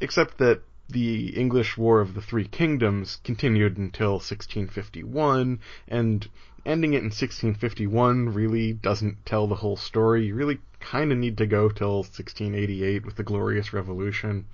Except 0.03 0.37
that 0.37 0.61
the 0.91 1.29
English 1.29 1.79
War 1.79 2.03
of 2.03 2.13
the 2.13 2.21
Three 2.21 2.47
Kingdoms 2.47 3.21
continued 3.25 3.79
until 3.79 4.13
1651, 4.17 5.61
and 5.89 6.29
ending 6.67 6.93
it 6.93 6.99
in 6.99 7.05
1651 7.05 8.29
really 8.29 8.75
doesn't 8.75 9.25
tell 9.25 9.47
the 9.47 9.55
whole 9.55 9.77
story. 9.77 10.27
You 10.27 10.35
really 10.35 10.61
kind 10.83 11.13
of 11.13 11.19
need 11.19 11.39
to 11.39 11.47
go 11.47 11.69
till 11.69 11.99
1688 11.99 13.07
with 13.07 13.17
the 13.17 13.23
Glorious 13.23 13.73
Revolution. 13.73 14.47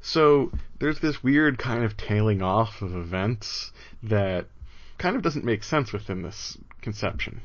So 0.00 0.50
there's 0.78 1.00
this 1.00 1.22
weird 1.22 1.58
kind 1.58 1.84
of 1.84 1.96
tailing 1.96 2.40
off 2.40 2.80
of 2.80 2.94
events 2.94 3.72
that 4.02 4.46
kind 4.96 5.16
of 5.16 5.22
doesn't 5.22 5.44
make 5.44 5.62
sense 5.62 5.92
within 5.92 6.22
this 6.22 6.56
conception. 6.80 7.42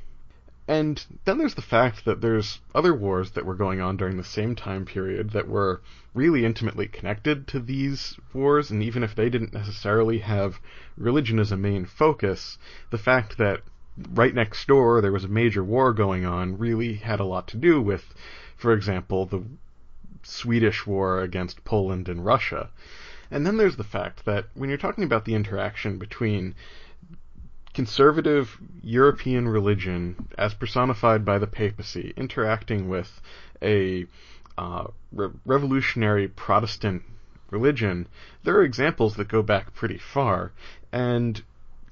And 0.68 1.06
then 1.26 1.38
there's 1.38 1.54
the 1.54 1.62
fact 1.62 2.06
that 2.06 2.22
there's 2.22 2.60
other 2.74 2.94
wars 2.94 3.32
that 3.32 3.46
were 3.46 3.56
going 3.56 3.82
on 3.82 3.98
during 3.98 4.18
the 4.18 4.24
same 4.24 4.56
time 4.56 4.86
period 4.86 5.32
that 5.32 5.48
were 5.48 5.82
really 6.16 6.44
intimately 6.44 6.88
connected 6.88 7.48
to 7.50 7.60
these 7.60 8.18
wars, 8.34 8.72
and 8.72 8.82
even 8.82 9.04
if 9.04 9.14
they 9.14 9.30
didn't 9.30 9.54
necessarily 9.54 10.20
have 10.20 10.60
religion 10.98 11.38
as 11.38 11.52
a 11.52 11.58
main 11.58 11.86
focus, 11.86 12.58
the 12.90 12.98
fact 12.98 13.38
that 13.38 13.62
right 14.12 14.34
next 14.34 14.68
door 14.68 15.02
there 15.02 15.12
was 15.12 15.24
a 15.24 15.30
major 15.30 15.64
war 15.64 15.94
going 15.94 16.26
on 16.26 16.58
really 16.58 16.96
had 16.96 17.20
a 17.20 17.26
lot 17.26 17.48
to 17.48 17.58
do 17.58 17.82
with, 17.82 18.14
for 18.58 18.74
example, 18.74 19.26
the 19.26 19.44
Swedish 20.24 20.86
war 20.86 21.22
against 21.22 21.64
Poland 21.64 22.10
and 22.10 22.26
Russia. 22.26 22.70
And 23.32 23.46
then 23.46 23.58
there's 23.58 23.78
the 23.78 23.84
fact 23.84 24.26
that 24.26 24.46
when 24.54 24.70
you're 24.70 24.78
talking 24.78 25.04
about 25.04 25.26
the 25.26 25.36
interaction 25.36 25.98
between 25.98 26.56
conservative 27.74 28.58
European 28.82 29.48
religion, 29.48 30.28
as 30.38 30.54
personified 30.54 31.26
by 31.26 31.38
the 31.38 31.48
papacy, 31.48 32.14
interacting 32.16 32.88
with 32.88 33.22
a 33.62 34.08
uh, 34.58 34.88
re- 35.12 35.30
revolutionary 35.46 36.28
Protestant 36.28 37.04
religion, 37.52 38.08
there 38.44 38.56
are 38.56 38.64
examples 38.64 39.16
that 39.16 39.28
go 39.28 39.42
back 39.42 39.74
pretty 39.74 39.98
far. 39.98 40.52
And 40.92 41.44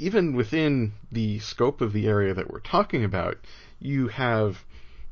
even 0.04 0.34
within 0.34 0.92
the 1.14 1.40
scope 1.40 1.80
of 1.80 1.94
the 1.94 2.08
area 2.08 2.34
that 2.34 2.52
we're 2.52 2.60
talking 2.60 3.06
about, 3.06 3.38
you 3.80 4.10
have 4.10 4.66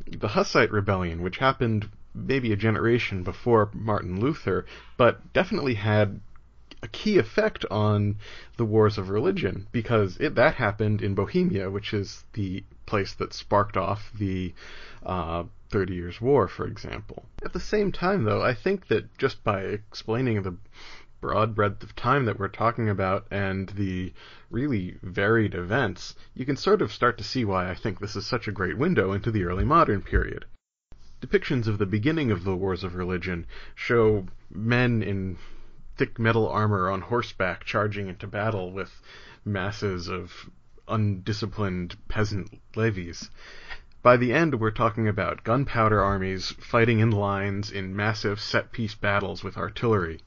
the 0.05 0.27
Hussite 0.27 0.69
rebellion, 0.69 1.21
which 1.21 1.37
happened 1.37 1.89
maybe 2.13 2.51
a 2.51 2.57
generation 2.57 3.23
before 3.23 3.69
Martin 3.73 4.19
Luther, 4.19 4.65
but 4.97 5.31
definitely 5.31 5.75
had 5.75 6.19
a 6.83 6.89
key 6.89 7.17
effect 7.17 7.63
on 7.71 8.17
the 8.57 8.65
wars 8.65 8.97
of 8.97 9.07
religion 9.07 9.65
because 9.71 10.17
it, 10.17 10.35
that 10.35 10.55
happened 10.55 11.01
in 11.01 11.15
Bohemia, 11.15 11.71
which 11.71 11.93
is 11.93 12.25
the 12.33 12.61
place 12.85 13.13
that 13.13 13.33
sparked 13.33 13.77
off 13.77 14.11
the 14.19 14.53
uh, 15.05 15.45
Thirty 15.69 15.93
Years' 15.93 16.19
War, 16.19 16.49
for 16.49 16.67
example. 16.67 17.23
At 17.45 17.53
the 17.53 17.61
same 17.61 17.93
time, 17.93 18.25
though, 18.25 18.41
I 18.41 18.53
think 18.53 18.89
that 18.89 19.17
just 19.17 19.41
by 19.41 19.61
explaining 19.61 20.41
the 20.41 20.57
broad 21.21 21.53
breadth 21.53 21.83
of 21.83 21.95
time 21.95 22.25
that 22.25 22.39
we're 22.39 22.47
talking 22.47 22.89
about 22.89 23.27
and 23.29 23.69
the 23.69 24.11
really 24.49 24.97
varied 25.03 25.53
events, 25.53 26.15
you 26.33 26.45
can 26.45 26.57
sort 26.57 26.81
of 26.81 26.91
start 26.91 27.15
to 27.15 27.23
see 27.23 27.45
why 27.45 27.69
I 27.69 27.75
think 27.75 27.99
this 27.99 28.15
is 28.15 28.25
such 28.25 28.47
a 28.47 28.51
great 28.51 28.75
window 28.75 29.11
into 29.11 29.29
the 29.29 29.43
early 29.43 29.63
modern 29.63 30.01
period. 30.01 30.45
Depictions 31.21 31.67
of 31.67 31.77
the 31.77 31.85
beginning 31.85 32.31
of 32.31 32.43
the 32.43 32.55
wars 32.55 32.83
of 32.83 32.95
religion 32.95 33.45
show 33.75 34.25
men 34.49 35.03
in 35.03 35.37
thick 35.95 36.17
metal 36.17 36.49
armor 36.49 36.89
on 36.89 37.01
horseback 37.01 37.63
charging 37.65 38.07
into 38.07 38.25
battle 38.25 38.71
with 38.71 38.91
masses 39.45 40.07
of 40.07 40.49
undisciplined 40.87 41.95
peasant 42.07 42.59
levies. 42.75 43.29
By 44.01 44.17
the 44.17 44.33
end, 44.33 44.59
we're 44.59 44.71
talking 44.71 45.07
about 45.07 45.43
gunpowder 45.43 46.01
armies 46.01 46.49
fighting 46.59 46.97
in 46.97 47.11
lines 47.11 47.69
in 47.69 47.95
massive 47.95 48.39
set 48.39 48.71
piece 48.71 48.95
battles 48.95 49.43
with 49.43 49.55
artillery 49.57 50.19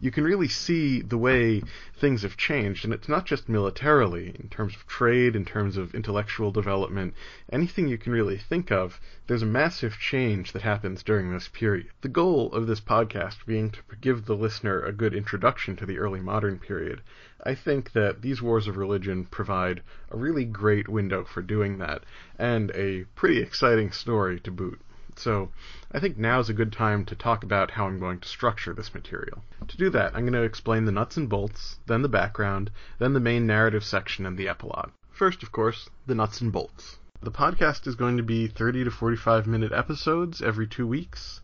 you 0.00 0.10
can 0.10 0.24
really 0.24 0.48
see 0.48 1.00
the 1.00 1.18
way 1.18 1.62
things 1.98 2.22
have 2.22 2.36
changed, 2.36 2.84
and 2.84 2.92
it's 2.92 3.08
not 3.08 3.24
just 3.24 3.48
militarily, 3.48 4.34
in 4.38 4.48
terms 4.48 4.74
of 4.74 4.86
trade, 4.86 5.34
in 5.34 5.44
terms 5.44 5.76
of 5.76 5.94
intellectual 5.94 6.50
development, 6.50 7.14
anything 7.50 7.88
you 7.88 7.96
can 7.96 8.12
really 8.12 8.36
think 8.36 8.70
of, 8.70 9.00
there's 9.26 9.42
a 9.42 9.46
massive 9.46 9.98
change 9.98 10.52
that 10.52 10.62
happens 10.62 11.02
during 11.02 11.32
this 11.32 11.48
period. 11.48 11.88
The 12.02 12.08
goal 12.08 12.52
of 12.52 12.66
this 12.66 12.80
podcast 12.80 13.46
being 13.46 13.70
to 13.70 13.80
give 14.00 14.26
the 14.26 14.36
listener 14.36 14.82
a 14.82 14.92
good 14.92 15.14
introduction 15.14 15.76
to 15.76 15.86
the 15.86 15.98
early 15.98 16.20
modern 16.20 16.58
period, 16.58 17.00
I 17.44 17.54
think 17.54 17.92
that 17.92 18.22
these 18.22 18.42
wars 18.42 18.66
of 18.66 18.76
religion 18.76 19.24
provide 19.24 19.82
a 20.10 20.16
really 20.16 20.44
great 20.44 20.88
window 20.88 21.24
for 21.24 21.42
doing 21.42 21.78
that, 21.78 22.04
and 22.38 22.70
a 22.72 23.04
pretty 23.14 23.40
exciting 23.40 23.92
story 23.92 24.40
to 24.40 24.50
boot. 24.50 24.80
So 25.18 25.50
I 25.92 25.98
think 25.98 26.18
now 26.18 26.40
is 26.40 26.50
a 26.50 26.52
good 26.52 26.72
time 26.72 27.06
to 27.06 27.14
talk 27.14 27.42
about 27.42 27.70
how 27.70 27.86
I'm 27.86 27.98
going 27.98 28.20
to 28.20 28.28
structure 28.28 28.74
this 28.74 28.92
material. 28.92 29.42
To 29.66 29.76
do 29.78 29.88
that, 29.88 30.14
I'm 30.14 30.24
going 30.24 30.34
to 30.34 30.42
explain 30.42 30.84
the 30.84 30.92
nuts 30.92 31.16
and 31.16 31.26
bolts, 31.26 31.78
then 31.86 32.02
the 32.02 32.08
background, 32.08 32.70
then 32.98 33.14
the 33.14 33.20
main 33.20 33.46
narrative 33.46 33.82
section 33.82 34.26
and 34.26 34.36
the 34.36 34.48
epilogue. 34.48 34.90
First, 35.10 35.42
of 35.42 35.52
course, 35.52 35.88
the 36.06 36.14
nuts 36.14 36.42
and 36.42 36.52
bolts. 36.52 36.98
The 37.22 37.30
podcast 37.30 37.86
is 37.86 37.94
going 37.94 38.18
to 38.18 38.22
be 38.22 38.46
30 38.46 38.84
to 38.84 38.90
45 38.90 39.46
minute 39.46 39.72
episodes 39.72 40.42
every 40.42 40.66
two 40.66 40.86
weeks. 40.86 41.40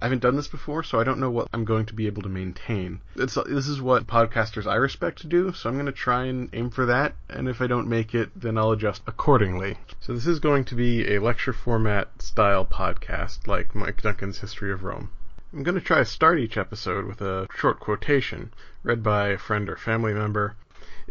I 0.00 0.06
haven't 0.06 0.22
done 0.22 0.36
this 0.36 0.48
before, 0.48 0.82
so 0.82 1.00
I 1.00 1.04
don't 1.04 1.20
know 1.20 1.30
what 1.30 1.48
I'm 1.52 1.64
going 1.64 1.86
to 1.86 1.94
be 1.94 2.06
able 2.06 2.22
to 2.22 2.28
maintain. 2.28 3.00
It's, 3.16 3.34
this 3.34 3.68
is 3.68 3.80
what 3.80 4.06
podcasters 4.06 4.66
I 4.66 4.74
respect 4.74 5.28
do, 5.28 5.52
so 5.52 5.68
I'm 5.68 5.76
going 5.76 5.86
to 5.86 5.92
try 5.92 6.24
and 6.24 6.48
aim 6.52 6.70
for 6.70 6.86
that, 6.86 7.14
and 7.30 7.48
if 7.48 7.62
I 7.62 7.66
don't 7.66 7.88
make 7.88 8.14
it, 8.14 8.30
then 8.34 8.58
I'll 8.58 8.72
adjust 8.72 9.02
accordingly. 9.06 9.78
So 10.00 10.12
this 10.12 10.26
is 10.26 10.40
going 10.40 10.64
to 10.66 10.74
be 10.74 11.14
a 11.14 11.20
lecture 11.20 11.52
format 11.52 12.20
style 12.20 12.66
podcast, 12.66 13.46
like 13.46 13.74
Mike 13.74 14.02
Duncan's 14.02 14.40
History 14.40 14.72
of 14.72 14.82
Rome. 14.82 15.10
I'm 15.52 15.62
going 15.62 15.76
to 15.76 15.80
try 15.80 15.98
to 15.98 16.04
start 16.04 16.40
each 16.40 16.56
episode 16.56 17.06
with 17.06 17.20
a 17.20 17.46
short 17.56 17.78
quotation, 17.78 18.52
read 18.82 19.02
by 19.02 19.28
a 19.28 19.38
friend 19.38 19.68
or 19.68 19.76
family 19.76 20.12
member. 20.12 20.56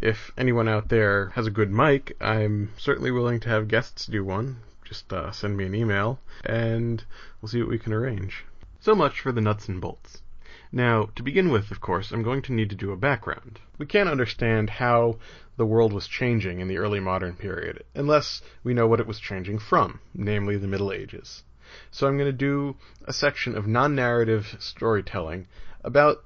If 0.01 0.33
anyone 0.37 0.67
out 0.67 0.89
there 0.89 1.29
has 1.29 1.47
a 1.47 1.51
good 1.51 1.71
mic, 1.71 2.17
I'm 2.19 2.73
certainly 2.77 3.11
willing 3.11 3.39
to 3.39 3.49
have 3.49 3.69
guests 3.69 4.05
do 4.05 4.25
one. 4.25 4.57
Just 4.83 5.13
uh, 5.13 5.31
send 5.31 5.55
me 5.55 5.65
an 5.65 5.73
email, 5.73 6.19
and 6.43 7.03
we'll 7.41 7.49
see 7.49 7.61
what 7.61 7.69
we 7.69 7.79
can 7.79 7.93
arrange. 7.93 8.43
So 8.83 8.95
much 8.95 9.21
for 9.21 9.31
the 9.31 9.39
nuts 9.39 9.69
and 9.69 9.79
bolts. 9.79 10.21
Now, 10.69 11.07
to 11.15 11.23
begin 11.23 11.49
with, 11.49 11.71
of 11.71 11.79
course, 11.79 12.11
I'm 12.11 12.21
going 12.21 12.41
to 12.41 12.51
need 12.51 12.69
to 12.71 12.75
do 12.75 12.91
a 12.91 12.97
background. 12.97 13.61
We 13.77 13.85
can't 13.85 14.09
understand 14.09 14.71
how 14.71 15.19
the 15.55 15.65
world 15.65 15.93
was 15.93 16.05
changing 16.05 16.59
in 16.59 16.67
the 16.67 16.79
early 16.79 16.99
modern 16.99 17.37
period 17.37 17.85
unless 17.95 18.41
we 18.61 18.73
know 18.73 18.85
what 18.85 18.99
it 18.99 19.07
was 19.07 19.21
changing 19.21 19.59
from, 19.59 20.01
namely 20.13 20.57
the 20.57 20.67
Middle 20.67 20.91
Ages. 20.91 21.43
So 21.91 22.07
I'm 22.07 22.17
going 22.17 22.29
to 22.29 22.33
do 22.33 22.75
a 23.05 23.13
section 23.13 23.55
of 23.55 23.67
non-narrative 23.67 24.57
storytelling 24.59 25.47
about 25.81 26.25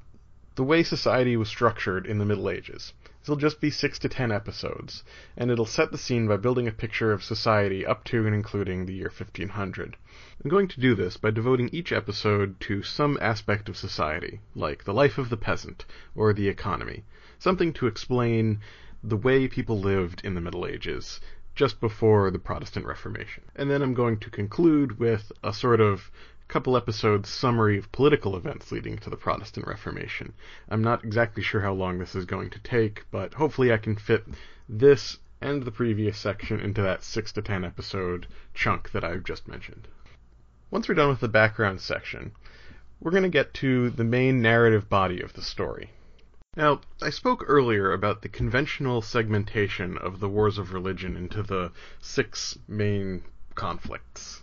the 0.56 0.64
way 0.64 0.82
society 0.82 1.38
was 1.38 1.50
structured 1.50 2.08
in 2.08 2.18
the 2.18 2.26
Middle 2.26 2.50
Ages. 2.50 2.92
It'll 3.27 3.36
just 3.36 3.60
be 3.60 3.69
six 3.69 4.00
to 4.00 4.07
ten 4.07 4.31
episodes, 4.31 5.03
and 5.36 5.51
it'll 5.51 5.65
set 5.65 5.91
the 5.91 5.98
scene 5.98 6.29
by 6.29 6.38
building 6.38 6.65
a 6.65 6.72
picture 6.72 7.12
of 7.12 7.25
society 7.25 7.86
up 7.86 8.05
to 8.05 8.25
and 8.25 8.34
including 8.34 8.86
the 8.86 8.93
year 8.93 9.12
1500. 9.13 9.98
I'm 10.41 10.50
going 10.50 10.69
to 10.69 10.79
do 10.79 10.96
this 10.96 11.17
by 11.17 11.31
devoting 11.31 11.67
each 11.74 11.91
episode 11.91 12.57
to 12.62 12.84
some 12.84 13.17
aspect 13.19 13.67
of 13.67 13.75
society, 13.75 14.39
like 14.55 14.86
the 14.86 14.93
life 14.93 15.17
of 15.17 15.29
the 15.29 15.36
peasant, 15.36 15.84
or 16.15 16.31
the 16.31 16.48
economy, 16.48 17.03
something 17.38 17.74
to 17.74 17.88
explain 17.88 18.62
the 19.03 19.17
way 19.17 19.50
people 19.50 19.77
lived 19.77 20.22
in 20.24 20.34
the 20.34 20.39
Middle 20.39 20.65
Ages, 20.65 21.19
just 21.53 21.81
before 21.81 22.31
the 22.31 22.39
Protestant 22.39 22.86
Reformation. 22.86 23.43
And 23.57 23.69
then 23.69 23.81
I'm 23.81 23.93
going 23.93 24.19
to 24.19 24.29
conclude 24.29 25.00
with 25.00 25.34
a 25.43 25.51
sort 25.51 25.81
of 25.81 26.10
couple 26.48 26.77
episodes 26.77 27.30
summary 27.30 27.77
of 27.77 27.92
political 27.92 28.36
events 28.38 28.72
leading 28.72 28.98
to 28.98 29.10
the 29.10 29.18
Protestant 29.18 29.68
Reformation. 29.68 30.34
I'm 30.70 30.82
not 30.82 31.04
exactly 31.04 31.44
sure 31.44 31.62
how 31.62 31.74
long 31.74 32.00
this 32.00 32.16
is 32.16 32.25
going 32.25 32.50
to 32.51 32.60
take, 32.60 33.06
but 33.12 33.34
hopefully 33.34 33.74
I 33.74 33.77
can 33.77 33.96
fit 33.96 34.24
this 34.70 35.18
and 35.42 35.63
the 35.63 35.72
previous 35.72 36.18
section 36.18 36.60
into 36.60 36.82
that 36.82 37.04
6 37.04 37.32
to 37.34 37.42
10 37.42 37.63
episode 37.63 38.27
chunk 38.54 38.92
that 38.92 39.04
I've 39.04 39.24
just 39.24 39.48
mentioned. 39.48 39.88
Once 40.72 40.88
we're 40.88 40.96
done 40.96 41.10
with 41.10 41.20
the 41.20 41.27
background 41.27 41.82
section, 41.82 42.32
we're 43.00 43.12
going 43.12 43.24
to 43.24 43.30
get 43.30 43.54
to 43.56 43.89
the 43.89 44.04
main 44.04 44.42
narrative 44.42 44.89
body 44.89 45.22
of 45.22 45.34
the 45.34 45.42
story. 45.42 45.92
Now, 46.56 46.82
I 47.01 47.12
spoke 47.12 47.44
earlier 47.46 47.92
about 47.92 48.22
the 48.22 48.30
conventional 48.30 49.01
segmentation 49.01 49.98
of 49.98 50.20
the 50.20 50.30
wars 50.30 50.58
of 50.58 50.74
religion 50.74 51.16
into 51.16 51.44
the 51.44 51.72
six 52.01 52.58
main 52.68 53.24
conflicts. 53.54 54.42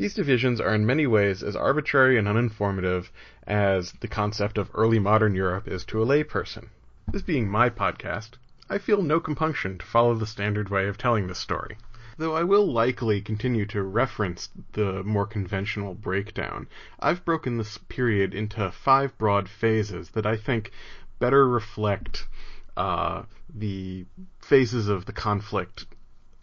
These 0.00 0.14
divisions 0.14 0.62
are 0.62 0.74
in 0.74 0.86
many 0.86 1.06
ways 1.06 1.42
as 1.42 1.54
arbitrary 1.54 2.16
and 2.16 2.26
uninformative 2.26 3.10
as 3.46 3.92
the 4.00 4.08
concept 4.08 4.56
of 4.56 4.70
early 4.72 4.98
modern 4.98 5.34
Europe 5.34 5.68
is 5.68 5.84
to 5.84 6.02
a 6.02 6.06
layperson. 6.06 6.70
This 7.12 7.20
being 7.20 7.50
my 7.50 7.68
podcast, 7.68 8.38
I 8.70 8.78
feel 8.78 9.02
no 9.02 9.20
compunction 9.20 9.76
to 9.76 9.84
follow 9.84 10.14
the 10.14 10.26
standard 10.26 10.70
way 10.70 10.88
of 10.88 10.96
telling 10.96 11.26
this 11.26 11.38
story. 11.38 11.76
though 12.16 12.34
I 12.34 12.44
will 12.44 12.66
likely 12.72 13.20
continue 13.20 13.66
to 13.66 13.82
reference 13.82 14.48
the 14.72 15.04
more 15.04 15.26
conventional 15.26 15.92
breakdown, 15.92 16.66
I've 16.98 17.22
broken 17.26 17.58
this 17.58 17.76
period 17.76 18.32
into 18.32 18.72
five 18.72 19.18
broad 19.18 19.50
phases 19.50 20.08
that 20.12 20.24
I 20.24 20.38
think 20.38 20.72
better 21.18 21.46
reflect 21.46 22.26
uh, 22.74 23.24
the 23.54 24.06
phases 24.40 24.88
of 24.88 25.04
the 25.04 25.12
conflict, 25.12 25.84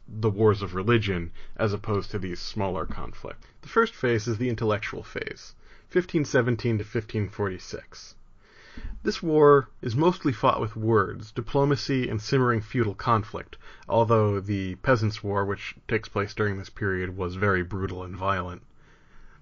the 0.08 0.30
wars 0.30 0.62
of 0.62 0.74
religion, 0.74 1.32
as 1.58 1.74
opposed 1.74 2.12
to 2.12 2.20
these 2.20 2.40
smaller 2.40 2.86
conflicts. 2.86 3.46
The 3.62 3.68
first 3.68 3.94
phase 3.94 4.28
is 4.28 4.38
the 4.38 4.50
intellectual 4.50 5.04
phase, 5.04 5.54
1517 5.92 6.78
to 6.78 6.84
1546. 6.84 8.16
This 9.04 9.24
war 9.24 9.70
is 9.82 9.96
mostly 9.96 10.32
fought 10.32 10.62
with 10.62 10.76
words, 10.76 11.32
diplomacy, 11.32 12.08
and 12.08 12.22
simmering 12.22 12.62
feudal 12.62 12.94
conflict, 12.94 13.58
although 13.90 14.40
the 14.40 14.76
Peasants' 14.76 15.24
War, 15.24 15.44
which 15.44 15.76
takes 15.88 16.08
place 16.08 16.34
during 16.34 16.58
this 16.58 16.70
period, 16.70 17.18
was 17.18 17.36
very 17.36 17.64
brutal 17.64 18.04
and 18.04 18.16
violent. 18.16 18.62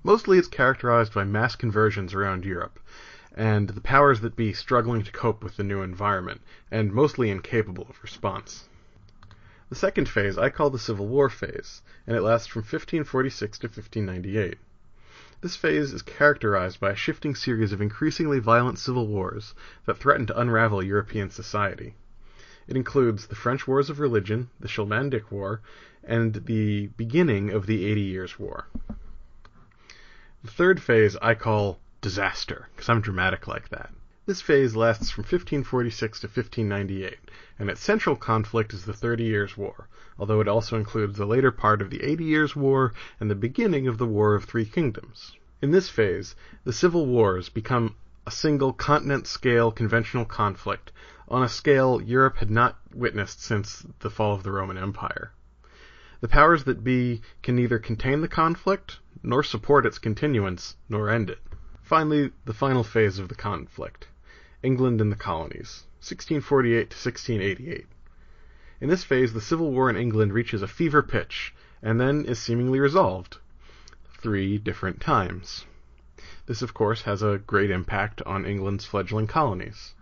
Mostly 0.03 0.37
it's 0.37 0.47
characterized 0.47 1.13
by 1.13 1.25
mass 1.25 1.55
conversions 1.55 2.13
around 2.13 2.45
Europe, 2.45 2.79
and 3.33 3.69
the 3.69 3.81
powers 3.81 4.21
that 4.21 4.35
be 4.35 4.53
struggling 4.53 5.03
to 5.03 5.11
cope 5.11 5.43
with 5.43 5.57
the 5.57 5.63
new 5.63 5.81
environment, 5.81 6.41
and 6.71 6.93
mostly 6.93 7.29
incapable 7.29 7.85
of 7.89 8.01
response. 8.01 8.69
The 9.67 9.75
second 9.75 10.07
phase 10.07 10.37
I 10.37 10.49
call 10.49 10.69
the 10.69 10.77
Civil 10.77 11.07
War 11.07 11.27
phase, 11.27 11.81
and 12.05 12.15
it 12.15 12.21
lasts 12.21 12.45
from 12.45 12.59
1546 12.59 13.57
to 13.59 13.67
1598. 13.67 14.59
This 15.41 15.55
phase 15.55 15.91
is 15.91 16.03
characterized 16.03 16.79
by 16.79 16.91
a 16.91 16.95
shifting 16.95 17.33
series 17.33 17.71
of 17.71 17.81
increasingly 17.81 18.37
violent 18.37 18.77
civil 18.77 19.07
wars 19.07 19.55
that 19.85 19.97
threaten 19.97 20.27
to 20.27 20.39
unravel 20.39 20.83
European 20.83 21.31
society. 21.31 21.95
It 22.67 22.75
includes 22.75 23.25
the 23.25 23.35
French 23.35 23.67
Wars 23.67 23.89
of 23.89 23.99
Religion, 23.99 24.51
the 24.59 24.67
Schmalkaldic 24.67 25.31
War, 25.31 25.61
and 26.03 26.33
the 26.45 26.87
beginning 26.95 27.49
of 27.49 27.65
the 27.65 27.85
Eighty 27.85 28.01
Years' 28.01 28.37
War. 28.37 28.67
The 30.43 30.51
third 30.51 30.79
phase 30.79 31.17
I 31.23 31.33
call 31.33 31.79
disaster, 32.01 32.69
because 32.75 32.87
I'm 32.87 33.01
dramatic 33.01 33.47
like 33.47 33.69
that. 33.69 33.91
This 34.27 34.41
phase 34.41 34.75
lasts 34.75 35.11
from 35.11 35.21
1546 35.21 36.21
to 36.21 36.27
1598, 36.27 37.19
and 37.59 37.69
its 37.69 37.79
central 37.79 38.15
conflict 38.15 38.73
is 38.73 38.83
the 38.83 38.91
Thirty 38.91 39.25
Years' 39.25 39.55
War, 39.55 39.87
although 40.17 40.41
it 40.41 40.47
also 40.47 40.77
includes 40.77 41.15
the 41.15 41.27
later 41.27 41.51
part 41.51 41.79
of 41.79 41.91
the 41.91 42.03
Eighty 42.03 42.23
Years' 42.23 42.55
War 42.55 42.91
and 43.19 43.29
the 43.29 43.35
beginning 43.35 43.87
of 43.87 43.99
the 43.99 44.07
War 44.07 44.33
of 44.33 44.45
Three 44.45 44.65
Kingdoms. 44.65 45.33
In 45.61 45.69
this 45.69 45.89
phase, 45.89 46.35
the 46.63 46.73
civil 46.73 47.05
wars 47.05 47.49
become 47.49 47.97
a 48.25 48.31
single 48.31 48.73
continent-scale 48.73 49.71
conventional 49.71 50.25
conflict 50.25 50.91
on 51.27 51.43
a 51.43 51.47
scale 51.47 52.01
Europe 52.01 52.37
had 52.37 52.49
not 52.49 52.79
witnessed 52.95 53.43
since 53.43 53.85
the 53.99 54.09
fall 54.09 54.33
of 54.33 54.41
the 54.41 54.51
Roman 54.51 54.79
Empire. 54.79 55.33
The 56.21 56.27
powers 56.27 56.63
that 56.63 56.83
be 56.83 57.21
can 57.43 57.55
neither 57.55 57.77
contain 57.77 58.21
the 58.21 58.27
conflict, 58.27 58.97
nor 59.21 59.43
support 59.43 59.85
its 59.85 59.99
continuance, 59.99 60.77
nor 60.89 61.11
end 61.11 61.29
it. 61.29 61.41
Finally, 61.83 62.31
the 62.45 62.53
final 62.55 62.83
phase 62.83 63.19
of 63.19 63.29
the 63.29 63.35
conflict. 63.35 64.07
England 64.65 64.99
and 64.99 65.11
the 65.11 65.15
Colonies, 65.15 65.83
1648 65.99 66.89
to 66.89 66.95
1688. 66.95 67.85
In 68.81 68.89
this 68.89 69.03
phase, 69.03 69.31
the 69.31 69.39
civil 69.39 69.71
war 69.71 69.91
in 69.91 69.95
England 69.95 70.33
reaches 70.33 70.63
a 70.63 70.67
fever 70.67 71.03
pitch, 71.03 71.53
and 71.83 72.01
then 72.01 72.25
is 72.25 72.39
seemingly 72.39 72.79
resolved. 72.79 73.37
Three 74.19 74.57
different 74.57 74.99
times. 74.99 75.67
This, 76.47 76.63
of 76.63 76.73
course, 76.73 77.03
has 77.03 77.21
a 77.21 77.37
great 77.37 77.69
impact 77.69 78.23
on 78.23 78.43
England's 78.43 78.85
fledgling 78.85 79.27
colonies, 79.27 79.93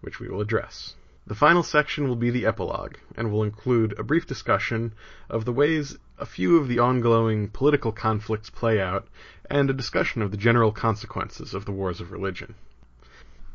which 0.00 0.18
we 0.18 0.28
will 0.28 0.40
address. 0.40 0.96
The 1.28 1.36
final 1.36 1.62
section 1.62 2.08
will 2.08 2.16
be 2.16 2.30
the 2.30 2.44
epilogue, 2.44 2.96
and 3.14 3.30
will 3.30 3.44
include 3.44 3.96
a 4.00 4.02
brief 4.02 4.26
discussion 4.26 4.94
of 5.30 5.44
the 5.44 5.52
ways 5.52 5.96
a 6.18 6.26
few 6.26 6.56
of 6.56 6.66
the 6.66 6.80
ongoing 6.80 7.50
political 7.50 7.92
conflicts 7.92 8.50
play 8.50 8.80
out, 8.80 9.06
and 9.48 9.70
a 9.70 9.72
discussion 9.72 10.22
of 10.22 10.32
the 10.32 10.36
general 10.36 10.72
consequences 10.72 11.54
of 11.54 11.66
the 11.66 11.72
wars 11.72 12.00
of 12.00 12.10
religion. 12.10 12.56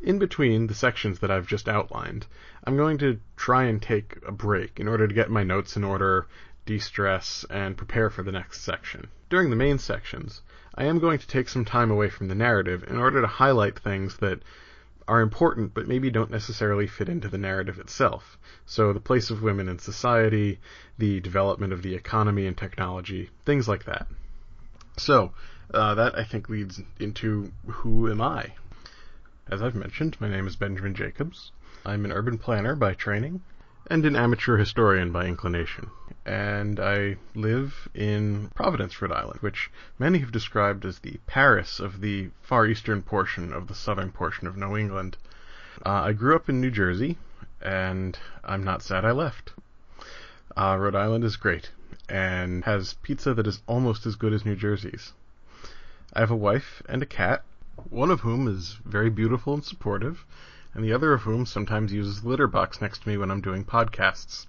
In 0.04 0.18
between 0.18 0.66
the 0.66 0.74
sections 0.74 1.20
that 1.20 1.30
I've 1.30 1.46
just 1.46 1.66
outlined, 1.66 2.26
I'm 2.64 2.76
going 2.76 2.98
to 2.98 3.20
try 3.38 3.64
and 3.64 3.80
take 3.80 4.18
a 4.26 4.32
break 4.32 4.78
in 4.78 4.86
order 4.86 5.08
to 5.08 5.14
get 5.14 5.30
my 5.30 5.44
notes 5.44 5.78
in 5.78 5.82
order, 5.82 6.26
de-stress, 6.66 7.46
and 7.48 7.74
prepare 7.74 8.10
for 8.10 8.22
the 8.22 8.30
next 8.30 8.60
section. 8.60 9.08
During 9.30 9.48
the 9.48 9.56
main 9.56 9.78
sections, 9.78 10.42
I 10.74 10.84
am 10.84 10.98
going 10.98 11.20
to 11.20 11.26
take 11.26 11.48
some 11.48 11.64
time 11.64 11.90
away 11.90 12.10
from 12.10 12.28
the 12.28 12.34
narrative 12.34 12.84
in 12.86 12.98
order 12.98 13.22
to 13.22 13.26
highlight 13.26 13.78
things 13.78 14.18
that 14.18 14.42
are 15.08 15.22
important 15.22 15.72
but 15.72 15.88
maybe 15.88 16.10
don't 16.10 16.30
necessarily 16.30 16.86
fit 16.86 17.08
into 17.08 17.28
the 17.28 17.38
narrative 17.38 17.78
itself. 17.78 18.36
So 18.66 18.92
the 18.92 19.00
place 19.00 19.30
of 19.30 19.42
women 19.42 19.70
in 19.70 19.78
society, 19.78 20.60
the 20.98 21.20
development 21.20 21.72
of 21.72 21.80
the 21.80 21.94
economy 21.94 22.46
and 22.46 22.58
technology, 22.58 23.30
things 23.46 23.66
like 23.66 23.84
that. 23.86 24.06
So, 24.98 25.32
uh, 25.72 25.94
that 25.94 26.18
I 26.18 26.24
think 26.24 26.50
leads 26.50 26.82
into 27.00 27.50
who 27.66 28.10
am 28.10 28.20
I? 28.20 28.52
As 29.46 29.60
I've 29.60 29.74
mentioned, 29.74 30.16
my 30.20 30.28
name 30.28 30.46
is 30.46 30.56
Benjamin 30.56 30.94
Jacobs. 30.94 31.52
I'm 31.84 32.06
an 32.06 32.12
urban 32.12 32.38
planner 32.38 32.74
by 32.74 32.94
training 32.94 33.42
and 33.88 34.06
an 34.06 34.16
amateur 34.16 34.56
historian 34.56 35.12
by 35.12 35.26
inclination. 35.26 35.90
And 36.24 36.80
I 36.80 37.16
live 37.34 37.86
in 37.92 38.48
Providence, 38.54 39.02
Rhode 39.02 39.12
Island, 39.12 39.40
which 39.40 39.70
many 39.98 40.20
have 40.20 40.32
described 40.32 40.86
as 40.86 40.98
the 40.98 41.20
Paris 41.26 41.78
of 41.78 42.00
the 42.00 42.30
far 42.40 42.66
eastern 42.66 43.02
portion 43.02 43.52
of 43.52 43.66
the 43.66 43.74
southern 43.74 44.12
portion 44.12 44.46
of 44.46 44.56
New 44.56 44.78
England. 44.78 45.18
Uh, 45.84 45.90
I 45.90 46.14
grew 46.14 46.34
up 46.34 46.48
in 46.48 46.62
New 46.62 46.70
Jersey, 46.70 47.18
and 47.60 48.18
I'm 48.42 48.64
not 48.64 48.82
sad 48.82 49.04
I 49.04 49.10
left. 49.10 49.52
Uh, 50.56 50.78
Rhode 50.80 50.96
Island 50.96 51.22
is 51.22 51.36
great 51.36 51.70
and 52.08 52.64
has 52.64 52.94
pizza 52.94 53.34
that 53.34 53.46
is 53.46 53.62
almost 53.66 54.06
as 54.06 54.16
good 54.16 54.32
as 54.32 54.46
New 54.46 54.56
Jersey's. 54.56 55.12
I 56.14 56.20
have 56.20 56.30
a 56.30 56.36
wife 56.36 56.82
and 56.88 57.02
a 57.02 57.06
cat, 57.06 57.44
one 57.90 58.10
of 58.10 58.20
whom 58.20 58.48
is 58.48 58.78
very 58.84 59.10
beautiful 59.10 59.54
and 59.54 59.64
supportive, 59.64 60.24
and 60.74 60.84
the 60.84 60.92
other 60.92 61.12
of 61.12 61.22
whom 61.22 61.46
sometimes 61.46 61.92
uses 61.92 62.22
the 62.22 62.28
litter 62.28 62.46
box 62.46 62.80
next 62.80 63.02
to 63.02 63.08
me 63.08 63.16
when 63.16 63.30
I'm 63.30 63.40
doing 63.40 63.64
podcasts. 63.64 64.46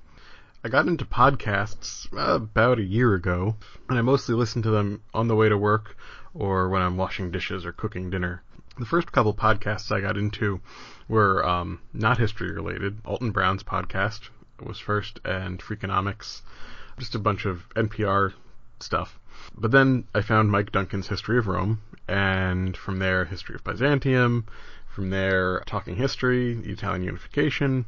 I 0.63 0.69
got 0.69 0.87
into 0.87 1.05
podcasts 1.05 2.07
about 2.11 2.79
a 2.79 2.83
year 2.83 3.13
ago, 3.13 3.55
and 3.87 3.99
I 3.99 4.01
mostly 4.01 4.33
listen 4.33 4.61
to 4.63 4.71
them 4.71 5.01
on 5.13 5.27
the 5.27 5.35
way 5.35 5.47
to 5.47 5.57
work 5.57 5.95
or 6.33 6.69
when 6.69 6.81
I'm 6.81 6.97
washing 6.97 7.31
dishes 7.31 7.65
or 7.65 7.71
cooking 7.71 8.09
dinner. 8.09 8.41
The 8.77 8.85
first 8.85 9.11
couple 9.11 9.33
podcasts 9.33 9.91
I 9.91 10.01
got 10.01 10.17
into 10.17 10.59
were 11.07 11.47
um, 11.47 11.79
not 11.93 12.17
history 12.17 12.51
related. 12.51 12.99
Alton 13.05 13.31
Brown's 13.31 13.63
podcast 13.63 14.29
was 14.61 14.79
first, 14.79 15.19
and 15.23 15.59
Freakonomics, 15.59 16.41
just 16.97 17.15
a 17.15 17.19
bunch 17.19 17.45
of 17.45 17.69
NPR 17.75 18.33
stuff. 18.79 19.19
But 19.57 19.71
then 19.71 20.05
I 20.13 20.21
found 20.21 20.51
Mike 20.51 20.71
Duncan's 20.71 21.07
History 21.07 21.37
of 21.37 21.47
Rome, 21.47 21.81
and 22.07 22.75
from 22.75 22.99
there, 22.99 23.25
History 23.25 23.55
of 23.55 23.63
Byzantium, 23.63 24.45
from 24.87 25.09
there, 25.09 25.61
Talking 25.65 25.97
History, 25.97 26.53
the 26.53 26.71
Italian 26.71 27.03
Unification. 27.03 27.85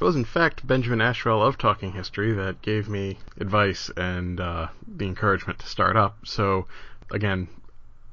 It 0.00 0.04
was 0.04 0.16
in 0.16 0.24
fact 0.24 0.66
Benjamin 0.66 1.00
Ashwell 1.00 1.42
of 1.42 1.58
Talking 1.58 1.92
History 1.92 2.32
that 2.32 2.62
gave 2.62 2.88
me 2.88 3.18
advice 3.38 3.90
and 3.96 4.40
uh, 4.40 4.68
the 4.86 5.06
encouragement 5.06 5.58
to 5.58 5.66
start 5.66 5.96
up. 5.96 6.18
So, 6.24 6.68
again, 7.10 7.48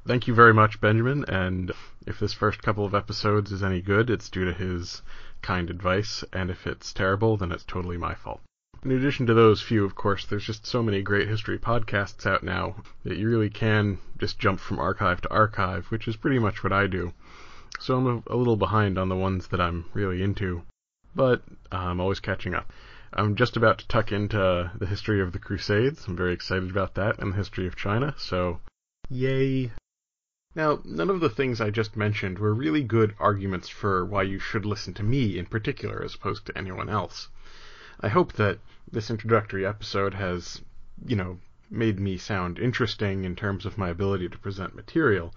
thank 0.08 0.28
you 0.28 0.34
very 0.34 0.54
much, 0.54 0.82
Benjamin. 0.82 1.26
And 1.26 1.72
if 2.08 2.20
this 2.20 2.34
first 2.34 2.62
couple 2.62 2.86
of 2.86 2.96
episodes 2.96 3.52
is 3.52 3.64
any 3.64 3.82
good, 3.82 4.10
it's 4.10 4.30
due 4.30 4.46
to 4.46 4.54
his 4.54 5.02
kind 5.42 5.70
advice. 5.70 6.24
And 6.34 6.50
if 6.50 6.66
it's 6.66 6.92
terrible, 6.92 7.38
then 7.38 7.52
it's 7.52 7.64
totally 7.64 7.98
my 7.98 8.16
fault. 8.16 8.42
In 8.86 8.92
addition 8.92 9.26
to 9.26 9.34
those 9.34 9.64
few, 9.64 9.84
of 9.84 9.96
course, 9.96 10.28
there's 10.28 10.46
just 10.46 10.68
so 10.68 10.84
many 10.84 11.02
great 11.02 11.28
history 11.28 11.58
podcasts 11.58 12.28
out 12.28 12.44
now 12.44 12.76
that 13.04 13.18
you 13.18 13.28
really 13.28 13.50
can 13.50 13.98
just 14.20 14.38
jump 14.38 14.60
from 14.60 14.78
archive 14.78 15.22
to 15.22 15.32
archive, 15.32 15.88
which 15.88 16.08
is 16.08 16.18
pretty 16.18 16.38
much 16.38 16.64
what 16.64 16.72
I 16.72 16.86
do. 16.86 17.12
So 17.80 17.98
I'm 17.98 18.24
a, 18.28 18.36
little 18.36 18.58
behind 18.58 19.00
on 19.00 19.10
the 19.10 19.16
ones 19.16 19.48
that 19.48 19.60
I'm 19.60 19.86
really 19.96 20.22
into, 20.22 20.62
but 21.16 21.42
uh, 21.72 21.78
I'm 21.78 22.00
always 22.00 22.20
catching 22.20 22.54
up. 22.54 22.72
I'm 23.12 23.36
just 23.36 23.58
about 23.58 23.80
to 23.80 23.88
tuck 23.88 24.12
into 24.12 24.72
the 24.78 24.86
history 24.86 25.20
of 25.20 25.32
the 25.32 25.40
Crusades. 25.40 26.06
I'm 26.08 26.16
very 26.16 26.34
excited 26.34 26.70
about 26.70 26.94
that 26.94 27.18
and 27.18 27.34
the 27.34 27.38
history 27.38 27.66
of 27.66 27.76
China, 27.76 28.14
so 28.20 28.60
yay. 29.10 29.72
Now, 30.54 30.82
none 30.86 31.10
of 31.10 31.22
the 31.22 31.30
things 31.32 31.60
I 31.60 31.72
just 31.72 31.98
mentioned 31.98 32.38
were 32.38 32.54
really 32.54 32.84
good 32.84 33.16
arguments 33.18 33.68
for 33.68 34.06
why 34.06 34.22
you 34.22 34.38
should 34.38 34.64
listen 34.64 34.94
to 34.94 35.04
me 35.04 35.40
in 35.40 35.48
particular 35.48 36.04
as 36.04 36.14
opposed 36.14 36.46
to 36.46 36.56
anyone 36.56 36.88
else. 36.88 37.30
I 38.00 38.10
hope 38.10 38.34
that 38.34 38.60
this 38.92 39.10
introductory 39.10 39.66
episode 39.66 40.14
has, 40.14 40.62
you 41.06 41.16
know, 41.16 41.38
made 41.70 42.00
me 42.00 42.18
sound 42.18 42.60
interesting 42.60 43.26
in 43.26 43.36
terms 43.36 43.66
of 43.66 43.78
my 43.78 43.90
ability 43.90 44.30
to 44.30 44.38
present 44.38 44.76
material. 44.76 45.34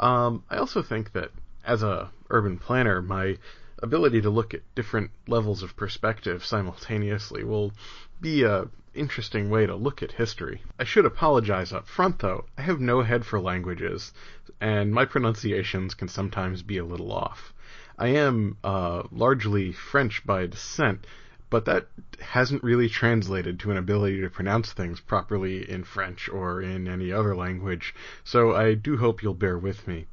Um, 0.00 0.44
I 0.50 0.56
also 0.56 0.82
think 0.82 1.12
that 1.12 1.30
as 1.64 1.82
a 1.82 2.10
urban 2.30 2.58
planner, 2.58 3.00
my 3.00 3.38
ability 3.82 4.20
to 4.22 4.30
look 4.30 4.54
at 4.54 4.74
different 4.74 5.10
levels 5.26 5.62
of 5.62 5.76
perspective 5.76 6.44
simultaneously 6.44 7.44
will 7.44 7.72
be 8.20 8.42
a 8.44 8.68
interesting 8.94 9.48
way 9.48 9.64
to 9.66 9.74
look 9.74 10.02
at 10.02 10.12
history. 10.12 10.62
I 10.78 10.84
should 10.84 11.06
apologize 11.06 11.72
up 11.72 11.88
front 11.88 12.18
though. 12.18 12.44
I 12.58 12.62
have 12.62 12.80
no 12.80 13.02
head 13.02 13.24
for 13.24 13.40
languages, 13.40 14.12
and 14.60 14.92
my 14.92 15.04
pronunciations 15.04 15.94
can 15.94 16.08
sometimes 16.08 16.62
be 16.62 16.78
a 16.78 16.84
little 16.84 17.12
off. 17.12 17.54
I 17.98 18.08
am 18.08 18.56
uh, 18.62 19.04
largely 19.10 19.72
French 19.72 20.26
by 20.26 20.46
descent, 20.46 21.06
but 21.52 21.66
that 21.66 21.86
hasn't 22.18 22.64
really 22.64 22.88
translated 22.88 23.60
to 23.60 23.70
an 23.70 23.76
ability 23.76 24.22
to 24.22 24.30
pronounce 24.30 24.72
things 24.72 25.00
properly 25.00 25.70
in 25.70 25.84
French 25.84 26.26
or 26.30 26.62
in 26.62 26.88
any 26.88 27.12
other 27.12 27.36
language, 27.36 27.94
so 28.24 28.54
I 28.54 28.72
do 28.72 28.96
hope 28.96 29.22
you'll 29.22 29.34
bear 29.34 29.58
with 29.58 29.86
me. 29.86 30.06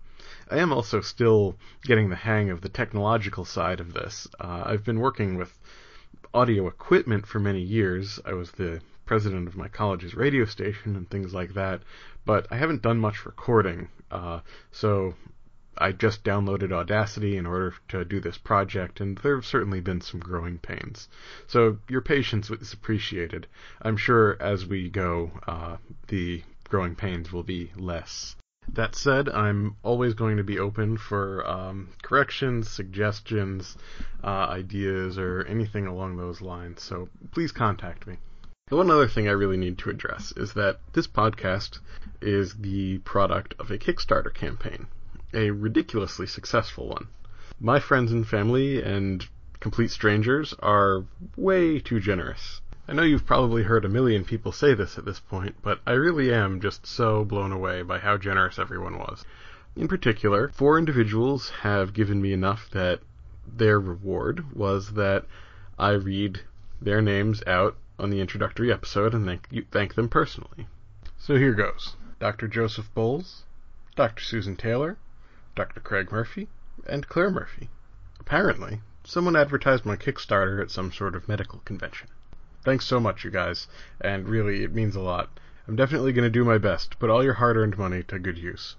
I 0.52 0.58
am 0.58 0.73
also 0.73 0.99
still 0.99 1.56
getting 1.84 2.10
the 2.10 2.17
hang 2.17 2.49
of 2.49 2.60
the 2.60 2.67
technological 2.67 3.45
side 3.45 3.80
of 3.80 3.93
this. 3.93 4.28
Uh, 4.38 4.63
I've 4.65 4.84
been 4.84 4.99
working 4.99 5.38
with 5.38 5.58
audio 6.34 6.67
equipment 6.67 7.25
for 7.25 7.39
many 7.39 7.62
years. 7.62 8.19
I 8.25 8.34
was 8.34 8.52
the 8.52 8.82
president 9.06 9.47
of 9.47 9.56
my 9.56 9.69
college's 9.69 10.15
radio 10.15 10.43
station 10.43 10.97
and 10.97 11.10
things 11.10 11.34
like 11.34 11.54
that, 11.54 11.84
but 12.25 12.47
I 12.52 12.58
haven't 12.58 12.82
done 12.82 12.99
much 12.99 13.25
recording. 13.25 13.88
Uh, 14.12 14.41
so 14.73 15.13
I 15.80 15.94
just 15.94 16.24
downloaded 16.24 16.72
Audacity 16.72 17.38
in 17.38 17.46
order 17.46 17.74
to 17.88 18.04
do 18.04 18.20
this 18.20 18.38
project, 18.38 19.00
and 19.00 19.18
there 19.20 19.36
have 19.36 19.46
certainly 19.46 19.80
been 19.80 20.02
some 20.02 20.20
growing 20.20 20.58
pains. 20.58 21.08
So 21.48 21.80
your 21.88 22.02
patience 22.02 22.50
is 22.50 22.74
appreciated. 22.74 23.48
I'm 23.82 23.98
sure 23.98 24.36
as 24.42 24.65
we 24.65 24.89
go, 24.89 25.32
uh, 25.48 25.78
the 26.08 26.44
growing 26.68 26.96
pains 26.96 27.32
will 27.32 27.44
be 27.44 27.72
less. 27.76 28.36
That 28.74 28.94
said, 28.94 29.30
I'm 29.30 29.78
always 29.82 30.13
going 30.13 30.38
to 30.38 30.44
be 30.44 30.60
open 30.60 30.98
for 30.98 31.48
um, 31.48 31.89
corrections, 32.04 32.70
suggestions, 32.70 33.78
uh, 34.24 34.28
ideas, 34.28 35.18
or 35.18 35.44
anything 35.44 35.88
along 35.88 36.18
those 36.18 36.42
lines, 36.42 36.84
so 36.84 37.10
please 37.32 37.52
contact 37.52 38.06
me. 38.06 38.18
The 38.68 38.76
one 38.76 38.92
other 38.92 39.08
thing 39.08 39.28
I 39.28 39.32
really 39.32 39.58
need 39.58 39.80
to 39.80 39.89
address 39.89 40.32
is 40.38 40.54
that 40.54 40.80
this 40.94 41.08
podcast 41.08 41.80
is 42.22 42.54
the 42.54 43.00
product 43.00 43.56
of 43.58 43.72
a 43.72 43.80
Kickstarter 43.80 44.32
campaign, 44.32 44.86
a 45.34 45.52
ridiculously 45.52 46.26
successful 46.28 46.88
one. 46.88 47.08
My 47.60 47.80
friends 47.80 48.12
and 48.12 48.28
family 48.28 48.82
and 48.82 49.28
complete 49.60 49.92
strangers 49.92 50.54
are 50.60 51.04
way 51.36 51.80
too 51.80 52.00
generous. 52.00 52.62
I 52.88 52.94
know 52.94 53.04
you've 53.04 53.26
probably 53.26 53.63
heard 53.63 53.86
a 53.86 53.89
million 53.89 54.24
people 54.24 54.52
say 54.52 54.74
this 54.74 54.98
at 54.98 55.06
this 55.06 55.20
point, 55.20 55.56
but 55.62 55.80
I 55.86 55.92
really 55.92 56.34
am 56.34 56.60
just 56.60 56.88
so 56.88 57.24
blown 57.24 57.52
away 57.52 57.84
by 57.84 58.00
how 58.00 58.18
generous 58.18 58.58
everyone 58.58 58.98
was. 58.98 59.26
In 59.76 59.88
particular, 59.88 60.50
four 60.50 60.80
individuals 60.80 61.50
have 61.62 61.94
given 61.94 62.22
me 62.22 62.34
enough 62.34 62.70
that 62.72 63.02
their 63.46 63.80
reward 63.80 64.56
was 64.56 64.94
that 64.94 65.26
I 65.78 65.92
read 65.92 66.42
their 66.82 67.02
names 67.02 67.44
out 67.46 67.78
on 68.00 68.10
the 68.10 68.22
introductory 68.22 68.72
episode 68.72 69.13
and 69.13 69.26
thank, 69.26 69.48
thank 69.72 69.94
them 69.94 70.10
personally. 70.10 70.68
So 71.18 71.36
here 71.36 71.54
goes 71.54 71.96
Dr. 72.20 72.48
Joseph 72.48 72.92
Bowles, 72.94 73.44
Dr. 73.96 74.24
Susan 74.24 74.56
Taylor, 74.56 74.98
Dr. 75.60 75.82
Craig 75.82 76.10
Murphy, 76.10 76.48
and 76.88 77.10
Claire 77.10 77.30
Murphy. 77.30 77.67
Apparently, 78.17 78.80
someone 79.04 79.36
advertised 79.36 79.86
my 79.86 79.98
Kickstarter 79.98 80.62
at 80.62 80.72
some 80.72 80.89
sort 80.89 81.15
of 81.15 81.28
medical 81.28 81.60
convention. 81.65 82.08
Thanks 82.63 82.86
so 82.86 82.98
much, 82.98 83.26
you 83.26 83.30
guys, 83.30 83.67
and 84.00 84.30
really, 84.30 84.63
it 84.63 84.74
means 84.74 84.95
a 84.95 85.02
lot. 85.02 85.30
I'm 85.67 85.76
definitely 85.76 86.13
going 86.13 86.24
to 86.24 86.30
do 86.30 86.45
my 86.45 86.60
best 86.60 86.98
put 86.98 87.10
all 87.10 87.26
your 87.26 87.34
hard 87.34 87.58
earned 87.58 87.78
money 87.78 88.04
to 88.04 88.19
good 88.19 88.38
use. 88.38 88.78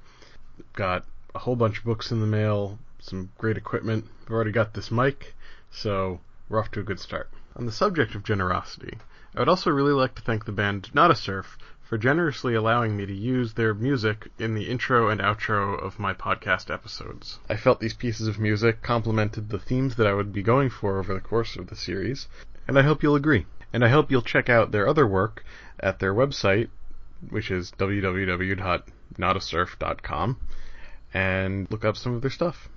Got 0.72 1.04
a 1.34 1.40
whole 1.40 1.54
bunch 1.54 1.80
of 1.80 1.84
books 1.84 2.10
in 2.10 2.20
the 2.20 2.26
mail, 2.26 2.78
some 2.98 3.28
great 3.36 3.58
equipment. 3.58 4.06
I've 4.24 4.32
already 4.32 4.50
got 4.50 4.72
this 4.72 4.90
mic, 4.90 5.34
so 5.70 6.20
we're 6.48 6.60
off 6.60 6.70
to 6.70 6.80
a 6.80 6.82
good 6.82 6.98
start. 6.98 7.28
On 7.56 7.66
the 7.66 7.72
subject 7.72 8.14
of 8.14 8.24
generosity, 8.24 8.96
I 9.36 9.40
would 9.40 9.50
also 9.50 9.70
really 9.70 9.92
like 9.92 10.14
to 10.14 10.22
thank 10.22 10.46
the 10.46 10.52
band 10.52 10.88
Nada 10.94 11.14
Surf 11.14 11.58
for 11.90 11.98
generously 11.98 12.54
allowing 12.54 12.96
me 12.96 13.04
to 13.04 13.12
use 13.12 13.52
their 13.54 13.74
music 13.74 14.28
in 14.38 14.54
the 14.54 14.70
intro 14.70 15.08
and 15.08 15.20
outro 15.20 15.76
of 15.82 15.98
my 15.98 16.14
podcast 16.14 16.72
episodes. 16.72 17.40
I 17.48 17.56
felt 17.56 17.80
these 17.80 17.94
pieces 17.94 18.28
of 18.28 18.38
music 18.38 18.80
complemented 18.80 19.48
the 19.48 19.58
themes 19.58 19.96
that 19.96 20.06
I 20.06 20.14
would 20.14 20.32
be 20.32 20.44
going 20.44 20.70
for 20.70 21.00
over 21.00 21.12
the 21.12 21.20
course 21.20 21.56
of 21.56 21.66
the 21.66 21.74
series, 21.74 22.28
and 22.68 22.78
I 22.78 22.82
hope 22.82 23.02
you'll 23.02 23.16
agree 23.16 23.44
and 23.72 23.84
I 23.84 23.88
hope 23.88 24.08
you'll 24.08 24.22
check 24.22 24.48
out 24.48 24.70
their 24.70 24.86
other 24.86 25.04
work 25.04 25.44
at 25.80 25.98
their 25.98 26.14
website, 26.14 26.68
which 27.28 27.50
is 27.50 27.72
www.nadasurf.com, 27.72 30.36
and 31.12 31.70
look 31.72 31.84
up 31.84 31.96
some 31.96 32.14
of 32.14 32.22
their 32.22 32.30
stuff. 32.30 32.68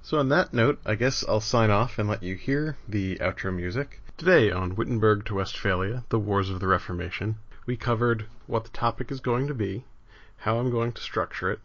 So 0.00 0.18
on 0.18 0.30
that 0.30 0.54
note, 0.54 0.80
I 0.86 0.94
guess 0.94 1.22
I'll 1.28 1.40
sign 1.40 1.70
off 1.70 1.98
and 1.98 2.08
let 2.08 2.22
you 2.22 2.36
hear 2.36 2.78
the 2.88 3.16
outro 3.16 3.54
music. 3.54 4.00
Today 4.16 4.50
on 4.50 4.76
Wittenberg 4.76 5.26
to 5.26 5.34
Westphalia, 5.34 6.04
The 6.08 6.18
Wars 6.18 6.48
of 6.48 6.60
the 6.60 6.68
Reformation, 6.68 7.36
we 7.66 7.76
covered 7.76 8.26
what 8.46 8.64
the 8.64 8.70
topic 8.70 9.10
is 9.10 9.20
going 9.20 9.48
to 9.48 9.54
be, 9.54 9.84
how 10.38 10.58
I'm 10.58 10.70
going 10.70 10.92
to 10.92 11.02
structure 11.02 11.50
it, 11.50 11.60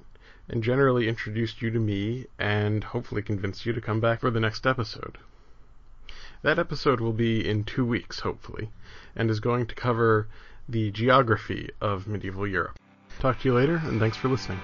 and 0.50 0.64
generally 0.64 1.08
introduced 1.08 1.62
you 1.62 1.70
to 1.72 1.80
me 1.80 2.26
and 2.38 2.84
hopefully 2.84 3.22
convinced 3.22 3.66
you 3.66 3.74
to 3.74 3.82
come 3.82 4.02
back 4.02 4.20
for 4.20 4.32
the 4.32 4.40
next 4.40 4.66
episode. 4.66 5.18
That 6.42 6.60
episode 6.60 7.00
will 7.00 7.14
be 7.14 7.48
in 7.48 7.64
two 7.64 7.86
weeks, 7.86 8.22
hopefully, 8.22 8.70
and 9.16 9.30
is 9.30 9.40
going 9.40 9.68
to 9.68 9.76
cover 9.76 10.28
the 10.68 10.90
geography 10.92 11.70
of 11.80 12.08
medieval 12.08 12.48
Europe. 12.48 12.80
Talk 13.20 13.40
to 13.42 13.50
you 13.50 13.56
later, 13.56 13.80
and 13.86 14.00
thanks 14.00 14.18
for 14.18 14.28
listening. 14.28 14.60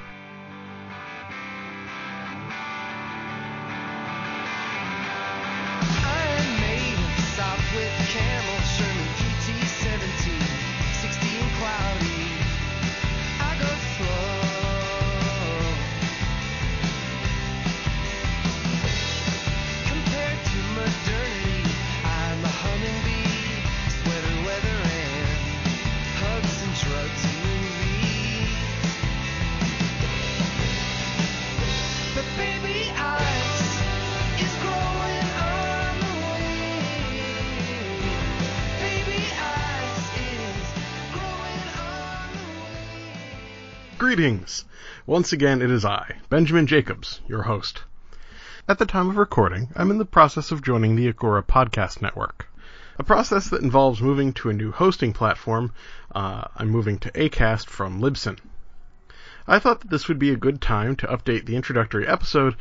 Greetings! 44.08 44.64
Once 45.06 45.34
again, 45.34 45.62
it 45.62 45.70
is 45.70 45.84
I, 45.84 46.16
Benjamin 46.30 46.66
Jacobs, 46.66 47.20
your 47.28 47.42
host. 47.42 47.84
At 48.66 48.80
the 48.80 48.86
time 48.86 49.10
of 49.10 49.18
recording, 49.18 49.68
I'm 49.76 49.92
in 49.92 49.98
the 49.98 50.06
process 50.06 50.50
of 50.50 50.64
joining 50.64 50.96
the 50.96 51.10
Agora 51.10 51.44
Podcast 51.44 52.02
Network, 52.02 52.48
a 52.98 53.04
process 53.04 53.50
that 53.50 53.64
involves 53.64 54.02
moving 54.02 54.32
to 54.36 54.50
a 54.50 54.54
new 54.54 54.72
hosting 54.72 55.12
platform. 55.12 55.74
Uh, 56.16 56.46
I'm 56.56 56.70
moving 56.70 57.00
to 57.00 57.12
Acast 57.12 57.68
from 57.68 58.00
Libsyn. 58.00 58.40
I 59.46 59.60
thought 59.60 59.82
that 59.82 59.90
this 59.90 60.08
would 60.08 60.20
be 60.20 60.32
a 60.32 60.38
good 60.38 60.62
time 60.62 60.96
to 60.96 61.08
update 61.08 61.46
the 61.46 61.58
introductory 61.58 62.08
episode, 62.08 62.56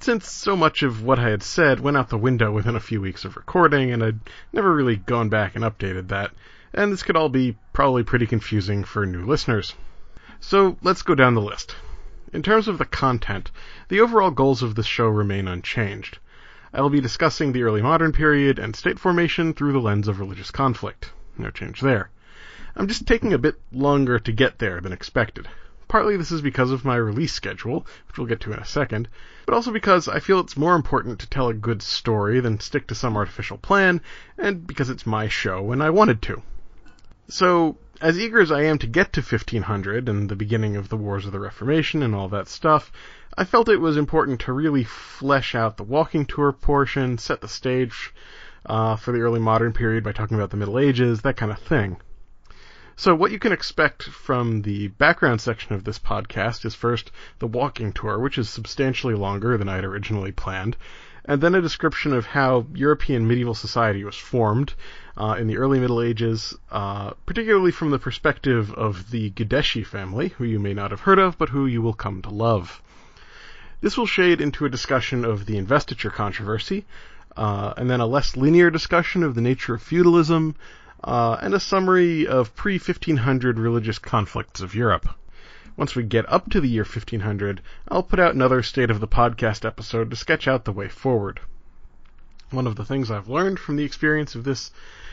since 0.00 0.30
so 0.30 0.56
much 0.56 0.82
of 0.82 1.02
what 1.02 1.18
I 1.18 1.28
had 1.28 1.42
said 1.42 1.80
went 1.80 1.98
out 1.98 2.08
the 2.08 2.16
window 2.16 2.50
within 2.50 2.76
a 2.76 2.80
few 2.80 3.02
weeks 3.02 3.26
of 3.26 3.36
recording, 3.36 3.92
and 3.92 4.02
I'd 4.02 4.20
never 4.54 4.74
really 4.74 4.96
gone 4.96 5.28
back 5.28 5.54
and 5.54 5.64
updated 5.64 6.08
that, 6.08 6.30
and 6.72 6.90
this 6.90 7.02
could 7.02 7.16
all 7.16 7.28
be 7.28 7.58
probably 7.74 8.04
pretty 8.04 8.26
confusing 8.26 8.84
for 8.84 9.04
new 9.04 9.26
listeners. 9.26 9.74
So 10.40 10.76
let's 10.82 11.02
go 11.02 11.14
down 11.14 11.34
the 11.34 11.40
list. 11.40 11.76
In 12.32 12.42
terms 12.42 12.68
of 12.68 12.78
the 12.78 12.84
content, 12.84 13.50
the 13.88 14.00
overall 14.00 14.30
goals 14.30 14.62
of 14.62 14.74
this 14.74 14.86
show 14.86 15.08
remain 15.08 15.48
unchanged. 15.48 16.18
I 16.72 16.82
will 16.82 16.90
be 16.90 17.00
discussing 17.00 17.52
the 17.52 17.62
early 17.62 17.80
modern 17.80 18.12
period 18.12 18.58
and 18.58 18.76
state 18.76 18.98
formation 18.98 19.54
through 19.54 19.72
the 19.72 19.80
lens 19.80 20.08
of 20.08 20.20
religious 20.20 20.50
conflict. 20.50 21.12
No 21.38 21.50
change 21.50 21.80
there. 21.80 22.10
I'm 22.76 22.86
just 22.86 23.06
taking 23.06 23.32
a 23.32 23.38
bit 23.38 23.60
longer 23.72 24.18
to 24.18 24.32
get 24.32 24.58
there 24.58 24.80
than 24.80 24.92
expected. 24.92 25.48
Partly 25.88 26.18
this 26.18 26.30
is 26.30 26.42
because 26.42 26.70
of 26.70 26.84
my 26.84 26.96
release 26.96 27.32
schedule, 27.32 27.86
which 28.06 28.18
we'll 28.18 28.26
get 28.26 28.40
to 28.40 28.52
in 28.52 28.58
a 28.58 28.64
second, 28.64 29.08
but 29.46 29.54
also 29.54 29.72
because 29.72 30.06
I 30.06 30.20
feel 30.20 30.38
it's 30.40 30.56
more 30.56 30.76
important 30.76 31.18
to 31.20 31.28
tell 31.28 31.48
a 31.48 31.54
good 31.54 31.80
story 31.80 32.40
than 32.40 32.60
stick 32.60 32.86
to 32.88 32.94
some 32.94 33.16
artificial 33.16 33.56
plan, 33.56 34.02
and 34.36 34.66
because 34.66 34.90
it's 34.90 35.06
my 35.06 35.28
show 35.28 35.72
and 35.72 35.82
I 35.82 35.88
wanted 35.88 36.20
to. 36.22 36.42
So, 37.28 37.78
as 38.00 38.18
eager 38.18 38.40
as 38.40 38.52
I 38.52 38.62
am 38.62 38.78
to 38.78 38.86
get 38.86 39.12
to 39.14 39.20
1500 39.20 40.08
and 40.08 40.28
the 40.28 40.36
beginning 40.36 40.76
of 40.76 40.88
the 40.88 40.96
Wars 40.96 41.26
of 41.26 41.32
the 41.32 41.40
Reformation 41.40 42.02
and 42.02 42.14
all 42.14 42.28
that 42.28 42.48
stuff, 42.48 42.92
I 43.36 43.44
felt 43.44 43.68
it 43.68 43.80
was 43.80 43.96
important 43.96 44.40
to 44.40 44.52
really 44.52 44.84
flesh 44.84 45.54
out 45.54 45.76
the 45.76 45.84
walking 45.84 46.24
tour 46.24 46.52
portion, 46.52 47.18
set 47.18 47.40
the 47.40 47.48
stage 47.48 48.14
uh, 48.66 48.96
for 48.96 49.12
the 49.12 49.20
early 49.20 49.40
modern 49.40 49.72
period 49.72 50.04
by 50.04 50.12
talking 50.12 50.36
about 50.36 50.50
the 50.50 50.56
Middle 50.56 50.78
Ages, 50.78 51.22
that 51.22 51.36
kind 51.36 51.50
of 51.50 51.58
thing. 51.58 51.96
So, 52.94 53.14
what 53.14 53.30
you 53.30 53.38
can 53.38 53.52
expect 53.52 54.02
from 54.02 54.62
the 54.62 54.88
background 54.88 55.40
section 55.40 55.74
of 55.74 55.84
this 55.84 56.00
podcast 56.00 56.64
is 56.64 56.74
first 56.74 57.12
the 57.38 57.46
walking 57.46 57.92
tour, 57.92 58.18
which 58.18 58.38
is 58.38 58.48
substantially 58.48 59.14
longer 59.14 59.56
than 59.56 59.68
I 59.68 59.76
had 59.76 59.84
originally 59.84 60.32
planned, 60.32 60.76
and 61.24 61.40
then 61.40 61.54
a 61.54 61.62
description 61.62 62.12
of 62.12 62.26
how 62.26 62.66
European 62.74 63.28
medieval 63.28 63.54
society 63.54 64.02
was 64.02 64.16
formed 64.16 64.74
uh, 65.18 65.34
in 65.36 65.48
the 65.48 65.58
early 65.58 65.80
Middle 65.80 66.00
Ages, 66.00 66.54
uh, 66.70 67.10
particularly 67.26 67.72
from 67.72 67.90
the 67.90 67.98
perspective 67.98 68.72
of 68.72 69.10
the 69.10 69.30
Guideschi 69.30 69.84
family, 69.84 70.28
who 70.28 70.44
you 70.44 70.60
may 70.60 70.72
not 70.72 70.92
have 70.92 71.00
heard 71.00 71.18
of, 71.18 71.36
but 71.36 71.48
who 71.48 71.66
you 71.66 71.82
will 71.82 71.92
come 71.92 72.22
to 72.22 72.30
love. 72.30 72.80
This 73.80 73.98
will 73.98 74.06
shade 74.06 74.40
into 74.40 74.64
a 74.64 74.70
discussion 74.70 75.24
of 75.24 75.46
the 75.46 75.58
investiture 75.58 76.10
controversy, 76.10 76.86
uh, 77.36 77.74
and 77.76 77.90
then 77.90 77.98
a 77.98 78.06
less 78.06 78.36
linear 78.36 78.70
discussion 78.70 79.24
of 79.24 79.34
the 79.34 79.40
nature 79.40 79.74
of 79.74 79.82
feudalism, 79.82 80.54
uh, 81.02 81.36
and 81.42 81.52
a 81.52 81.60
summary 81.60 82.24
of 82.24 82.54
pre 82.54 82.74
1500 82.74 83.58
religious 83.58 83.98
conflicts 83.98 84.60
of 84.60 84.76
Europe. 84.76 85.08
Once 85.76 85.96
we 85.96 86.04
get 86.04 86.32
up 86.32 86.48
to 86.50 86.60
the 86.60 86.68
year 86.68 86.84
1500, 86.84 87.60
I'll 87.88 88.04
put 88.04 88.20
out 88.20 88.34
another 88.36 88.62
State 88.62 88.90
of 88.90 89.00
the 89.00 89.08
Podcast 89.08 89.64
episode 89.64 90.10
to 90.10 90.16
sketch 90.16 90.46
out 90.46 90.64
the 90.64 90.72
way 90.72 90.88
forward. 90.88 91.40
One 92.50 92.66
of 92.66 92.76
the 92.76 92.84
things 92.84 93.10
I've 93.10 93.28
learned 93.28 93.58
from 93.58 93.76
the 93.76 93.84
experience 93.84 94.34
of 94.34 94.44
this 94.44 94.70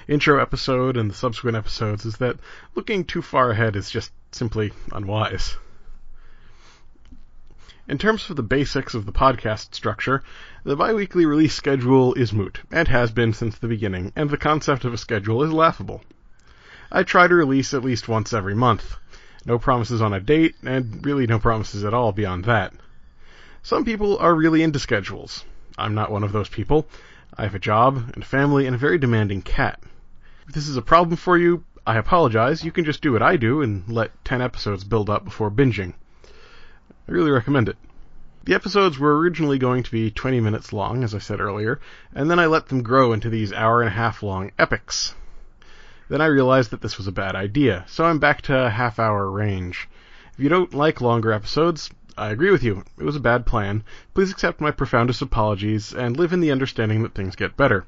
intro 0.08 0.41
episode 0.41 0.95
and 0.95 1.10
the 1.10 1.15
subsequent 1.15 1.58
episodes 1.58 2.06
is 2.06 2.17
that 2.17 2.38
looking 2.76 3.04
too 3.04 3.21
far 3.21 3.52
ahead 3.52 3.76
is 3.76 3.91
just 3.91 4.12
simply 4.32 4.71
unwise. 4.93 5.58
In 7.89 7.98
terms 7.98 8.30
of 8.30 8.38
the 8.38 8.41
basics 8.41 8.93
of 8.93 9.06
the 9.06 9.12
podcast 9.12 9.76
structure, 9.76 10.24
the 10.63 10.78
biweekly 10.78 11.26
release 11.26 11.54
schedule 11.54 12.13
is 12.13 12.32
moot, 12.32 12.62
and 12.71 12.88
has 12.88 13.12
been 13.12 13.34
since 13.34 13.58
the 13.58 13.67
beginning, 13.67 14.13
and 14.15 14.30
the 14.30 14.38
concept 14.38 14.86
of 14.86 14.93
a 14.93 14.98
schedule 14.98 15.43
is 15.43 15.52
laughable. 15.52 16.04
I 16.89 17.04
try 17.04 17.28
to 17.28 17.36
release 17.36 17.74
at 17.74 17.84
least 17.84 18.08
once 18.08 18.32
every 18.32 18.56
month. 18.56 18.95
No 19.45 19.60
promises 19.60 20.02
on 20.02 20.13
a 20.13 20.21
date, 20.21 20.56
and 20.63 21.06
really 21.06 21.28
no 21.28 21.38
promises 21.38 21.84
at 21.84 21.93
all 21.93 22.13
beyond 22.13 22.45
that. 22.45 22.74
Some 23.62 23.84
people 23.84 24.17
are 24.19 24.34
really 24.34 24.63
into 24.63 24.80
schedules. 24.80 25.43
I'm 25.78 25.93
not 25.93 26.12
one 26.12 26.24
of 26.24 26.32
those 26.32 26.50
people. 26.50 26.88
I 27.38 27.43
have 27.43 27.55
a 27.55 27.59
job, 27.59 28.11
and 28.13 28.23
a 28.23 28.25
family, 28.25 28.65
and 28.65 28.75
a 28.75 28.79
very 28.79 28.97
demanding 28.97 29.41
cat. 29.41 29.81
If 30.47 30.53
this 30.53 30.67
is 30.67 30.77
a 30.77 30.81
problem 30.81 31.17
for 31.17 31.38
you, 31.38 31.63
I 31.88 31.97
apologize. 31.97 32.63
You 32.63 32.71
can 32.71 32.85
just 32.85 33.01
do 33.01 33.11
what 33.11 33.21
I 33.21 33.35
do 33.38 33.61
and 33.61 33.88
let 33.88 34.25
10 34.25 34.41
episodes 34.41 34.83
build 34.83 35.09
up 35.09 35.23
before 35.23 35.51
binging. 35.51 35.93
I 37.07 37.11
really 37.11 37.31
recommend 37.31 37.69
it. 37.69 37.77
The 38.45 38.53
episodes 38.53 38.99
were 38.99 39.17
originally 39.17 39.57
going 39.57 39.83
to 39.83 39.91
be 39.91 40.11
20 40.11 40.39
minutes 40.39 40.71
long, 40.71 41.03
as 41.03 41.15
I 41.15 41.19
said 41.19 41.39
earlier, 41.39 41.79
and 42.13 42.29
then 42.29 42.39
I 42.39 42.45
let 42.45 42.67
them 42.67 42.83
grow 42.83 43.11
into 43.11 43.29
these 43.29 43.51
hour 43.51 43.81
and 43.81 43.88
a 43.88 43.93
half 43.93 44.21
long 44.21 44.51
epics. 44.57 45.15
Then 46.09 46.21
I 46.21 46.27
realized 46.27 46.69
that 46.69 46.81
this 46.81 46.97
was 46.97 47.07
a 47.07 47.11
bad 47.11 47.35
idea, 47.35 47.85
so 47.88 48.05
I'm 48.05 48.19
back 48.19 48.43
to 48.43 48.65
a 48.65 48.69
half 48.69 48.99
hour 48.99 49.29
range. 49.29 49.89
If 50.33 50.39
you 50.39 50.49
don't 50.49 50.73
like 50.73 51.01
longer 51.01 51.31
episodes, 51.31 51.89
I 52.17 52.30
agree 52.30 52.51
with 52.51 52.63
you. 52.63 52.84
It 52.97 53.04
was 53.04 53.17
a 53.17 53.19
bad 53.19 53.45
plan. 53.45 53.84
Please 54.13 54.32
accept 54.32 54.62
my 54.62 54.71
profoundest 54.71 55.21
apologies 55.21 55.93
and 55.93 56.15
live 56.15 56.32
in 56.32 56.39
the 56.39 56.51
understanding 56.51 57.04
that 57.04 57.13
things 57.13 57.36
get 57.36 57.58
better. 57.58 57.86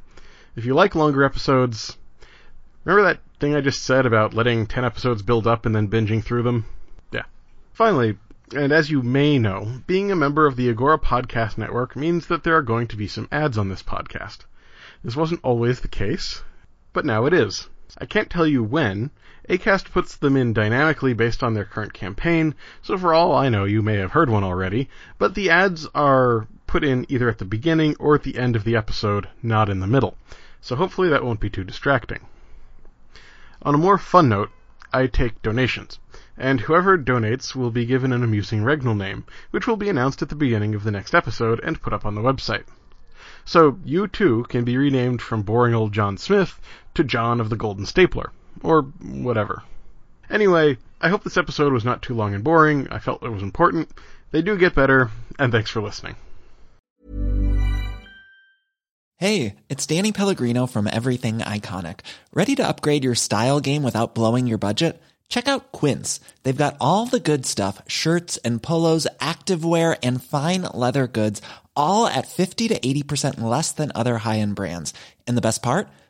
If 0.56 0.66
you 0.66 0.74
like 0.74 0.96
longer 0.96 1.24
episodes, 1.24 1.98
remember 2.84 3.08
that 3.08 3.22
thing 3.40 3.56
I 3.56 3.62
just 3.62 3.84
said 3.84 4.06
about 4.06 4.34
letting 4.34 4.68
10 4.68 4.84
episodes 4.84 5.22
build 5.22 5.48
up 5.48 5.66
and 5.66 5.74
then 5.74 5.88
binging 5.88 6.24
through 6.24 6.44
them? 6.44 6.66
Yeah. 7.12 7.24
Finally, 7.74 8.18
and 8.54 8.72
as 8.72 8.90
you 8.90 9.02
may 9.02 9.40
know, 9.40 9.82
being 9.88 10.12
a 10.12 10.16
member 10.16 10.46
of 10.46 10.56
the 10.56 10.70
Agora 10.70 10.98
Podcast 10.98 11.58
Network 11.58 11.96
means 11.96 12.28
that 12.28 12.44
there 12.44 12.56
are 12.58 12.62
going 12.62 12.88
to 12.88 12.98
be 12.98 13.08
some 13.08 13.28
ads 13.32 13.58
on 13.58 13.70
this 13.70 13.84
podcast. 13.84 14.40
This 15.04 15.16
wasn't 15.16 15.42
always 15.44 15.80
the 15.80 15.88
case, 15.88 16.44
but 16.92 17.06
now 17.06 17.26
it 17.26 17.34
is. 17.34 17.70
I 17.98 18.06
can't 18.06 18.30
tell 18.30 18.48
you 18.48 18.64
when. 18.64 19.12
Acast 19.50 19.92
puts 19.92 20.18
them 20.18 20.36
in 20.36 20.52
dynamically 20.52 21.14
based 21.14 21.42
on 21.42 21.54
their 21.54 21.64
current 21.64 21.94
campaign, 21.94 22.54
so 22.82 22.98
for 22.98 23.14
all 23.14 23.34
I 23.34 23.48
know 23.48 23.64
you 23.64 23.82
may 23.82 23.96
have 23.96 24.12
heard 24.12 24.30
one 24.30 24.44
already, 24.44 24.90
but 25.18 25.36
the 25.36 25.50
ads 25.50 25.88
are 25.96 26.48
put 26.68 26.84
in 26.84 27.06
either 27.08 27.30
at 27.30 27.38
the 27.38 27.46
beginning 27.46 27.96
or 27.98 28.16
at 28.16 28.24
the 28.24 28.38
end 28.38 28.58
of 28.58 28.66
the 28.66 28.76
episode, 28.76 29.30
not 29.42 29.70
in 29.70 29.80
the 29.80 29.88
middle. 29.88 30.18
So 30.60 30.76
hopefully 30.76 31.08
that 31.08 31.24
won't 31.24 31.40
be 31.40 31.50
too 31.50 31.64
distracting. 31.64 32.26
On 33.62 33.74
a 33.74 33.78
more 33.78 33.98
fun 33.98 34.28
note, 34.28 34.52
I 34.92 35.08
take 35.08 35.42
donations, 35.42 35.98
and 36.38 36.60
whoever 36.60 36.98
donates 36.98 37.56
will 37.56 37.72
be 37.72 37.86
given 37.86 38.12
an 38.12 38.24
amusing 38.24 38.64
regnal 38.64 38.98
name, 38.98 39.24
which 39.52 39.66
will 39.66 39.78
be 39.78 39.88
announced 39.88 40.22
at 40.22 40.28
the 40.28 40.36
beginning 40.36 40.76
of 40.76 40.84
the 40.84 40.92
next 40.92 41.16
episode 41.16 41.62
and 41.62 41.82
put 41.82 41.94
up 41.94 42.06
on 42.06 42.16
the 42.16 42.22
website. 42.22 42.66
So 43.46 43.80
you 43.86 44.10
too 44.10 44.46
can 44.50 44.66
be 44.66 44.76
renamed 44.76 45.22
from 45.22 45.44
boring 45.44 45.74
old 45.74 45.94
John 45.94 46.18
Smith 46.18 46.60
to 46.96 47.04
John 47.06 47.40
of 47.40 47.50
the 47.50 47.56
Golden 47.56 47.86
Stapler, 47.86 48.34
or 48.64 48.84
whatever. 48.84 49.64
Anyway, 50.30 50.78
I 51.00 51.10
hope 51.10 51.24
this 51.24 51.38
episode 51.38 51.74
was 51.74 51.86
not 51.86 52.02
too 52.02 52.14
long 52.14 52.34
and 52.34 52.44
boring. 52.44 52.88
I 52.90 53.00
felt 53.00 53.24
it 53.24 53.30
was 53.30 53.44
important. 53.44 53.90
They 54.32 54.42
do 54.42 54.58
get 54.58 54.76
better, 54.76 55.10
and 55.40 55.52
thanks 55.52 55.70
for 55.70 55.82
listening. 55.82 56.16
Hey, 59.20 59.56
it's 59.68 59.88
Danny 59.88 60.12
Pellegrino 60.12 60.68
from 60.68 60.86
Everything 60.86 61.40
Iconic. 61.40 62.02
Ready 62.34 62.54
to 62.56 62.68
upgrade 62.68 63.04
your 63.04 63.16
style 63.16 63.60
game 63.60 63.82
without 63.82 64.14
blowing 64.14 64.46
your 64.46 64.60
budget? 64.60 65.02
Check 65.28 65.48
out 65.48 65.72
Quince. 65.72 66.20
They've 66.44 66.56
got 66.56 66.78
all 66.80 67.06
the 67.06 67.20
good 67.20 67.46
stuff 67.46 67.82
shirts 67.88 68.38
and 68.38 68.62
polos, 68.62 69.08
activewear, 69.20 69.98
and 70.04 70.24
fine 70.24 70.68
leather 70.74 71.08
goods, 71.08 71.42
all 71.76 72.06
at 72.06 72.28
50 72.28 72.68
to 72.68 72.80
80% 72.80 73.40
less 73.40 73.72
than 73.72 73.92
other 73.96 74.20
high 74.20 74.38
end 74.40 74.56
brands. 74.56 74.94
And 75.26 75.36
the 75.36 75.42
best 75.42 75.64
part? 75.64 75.88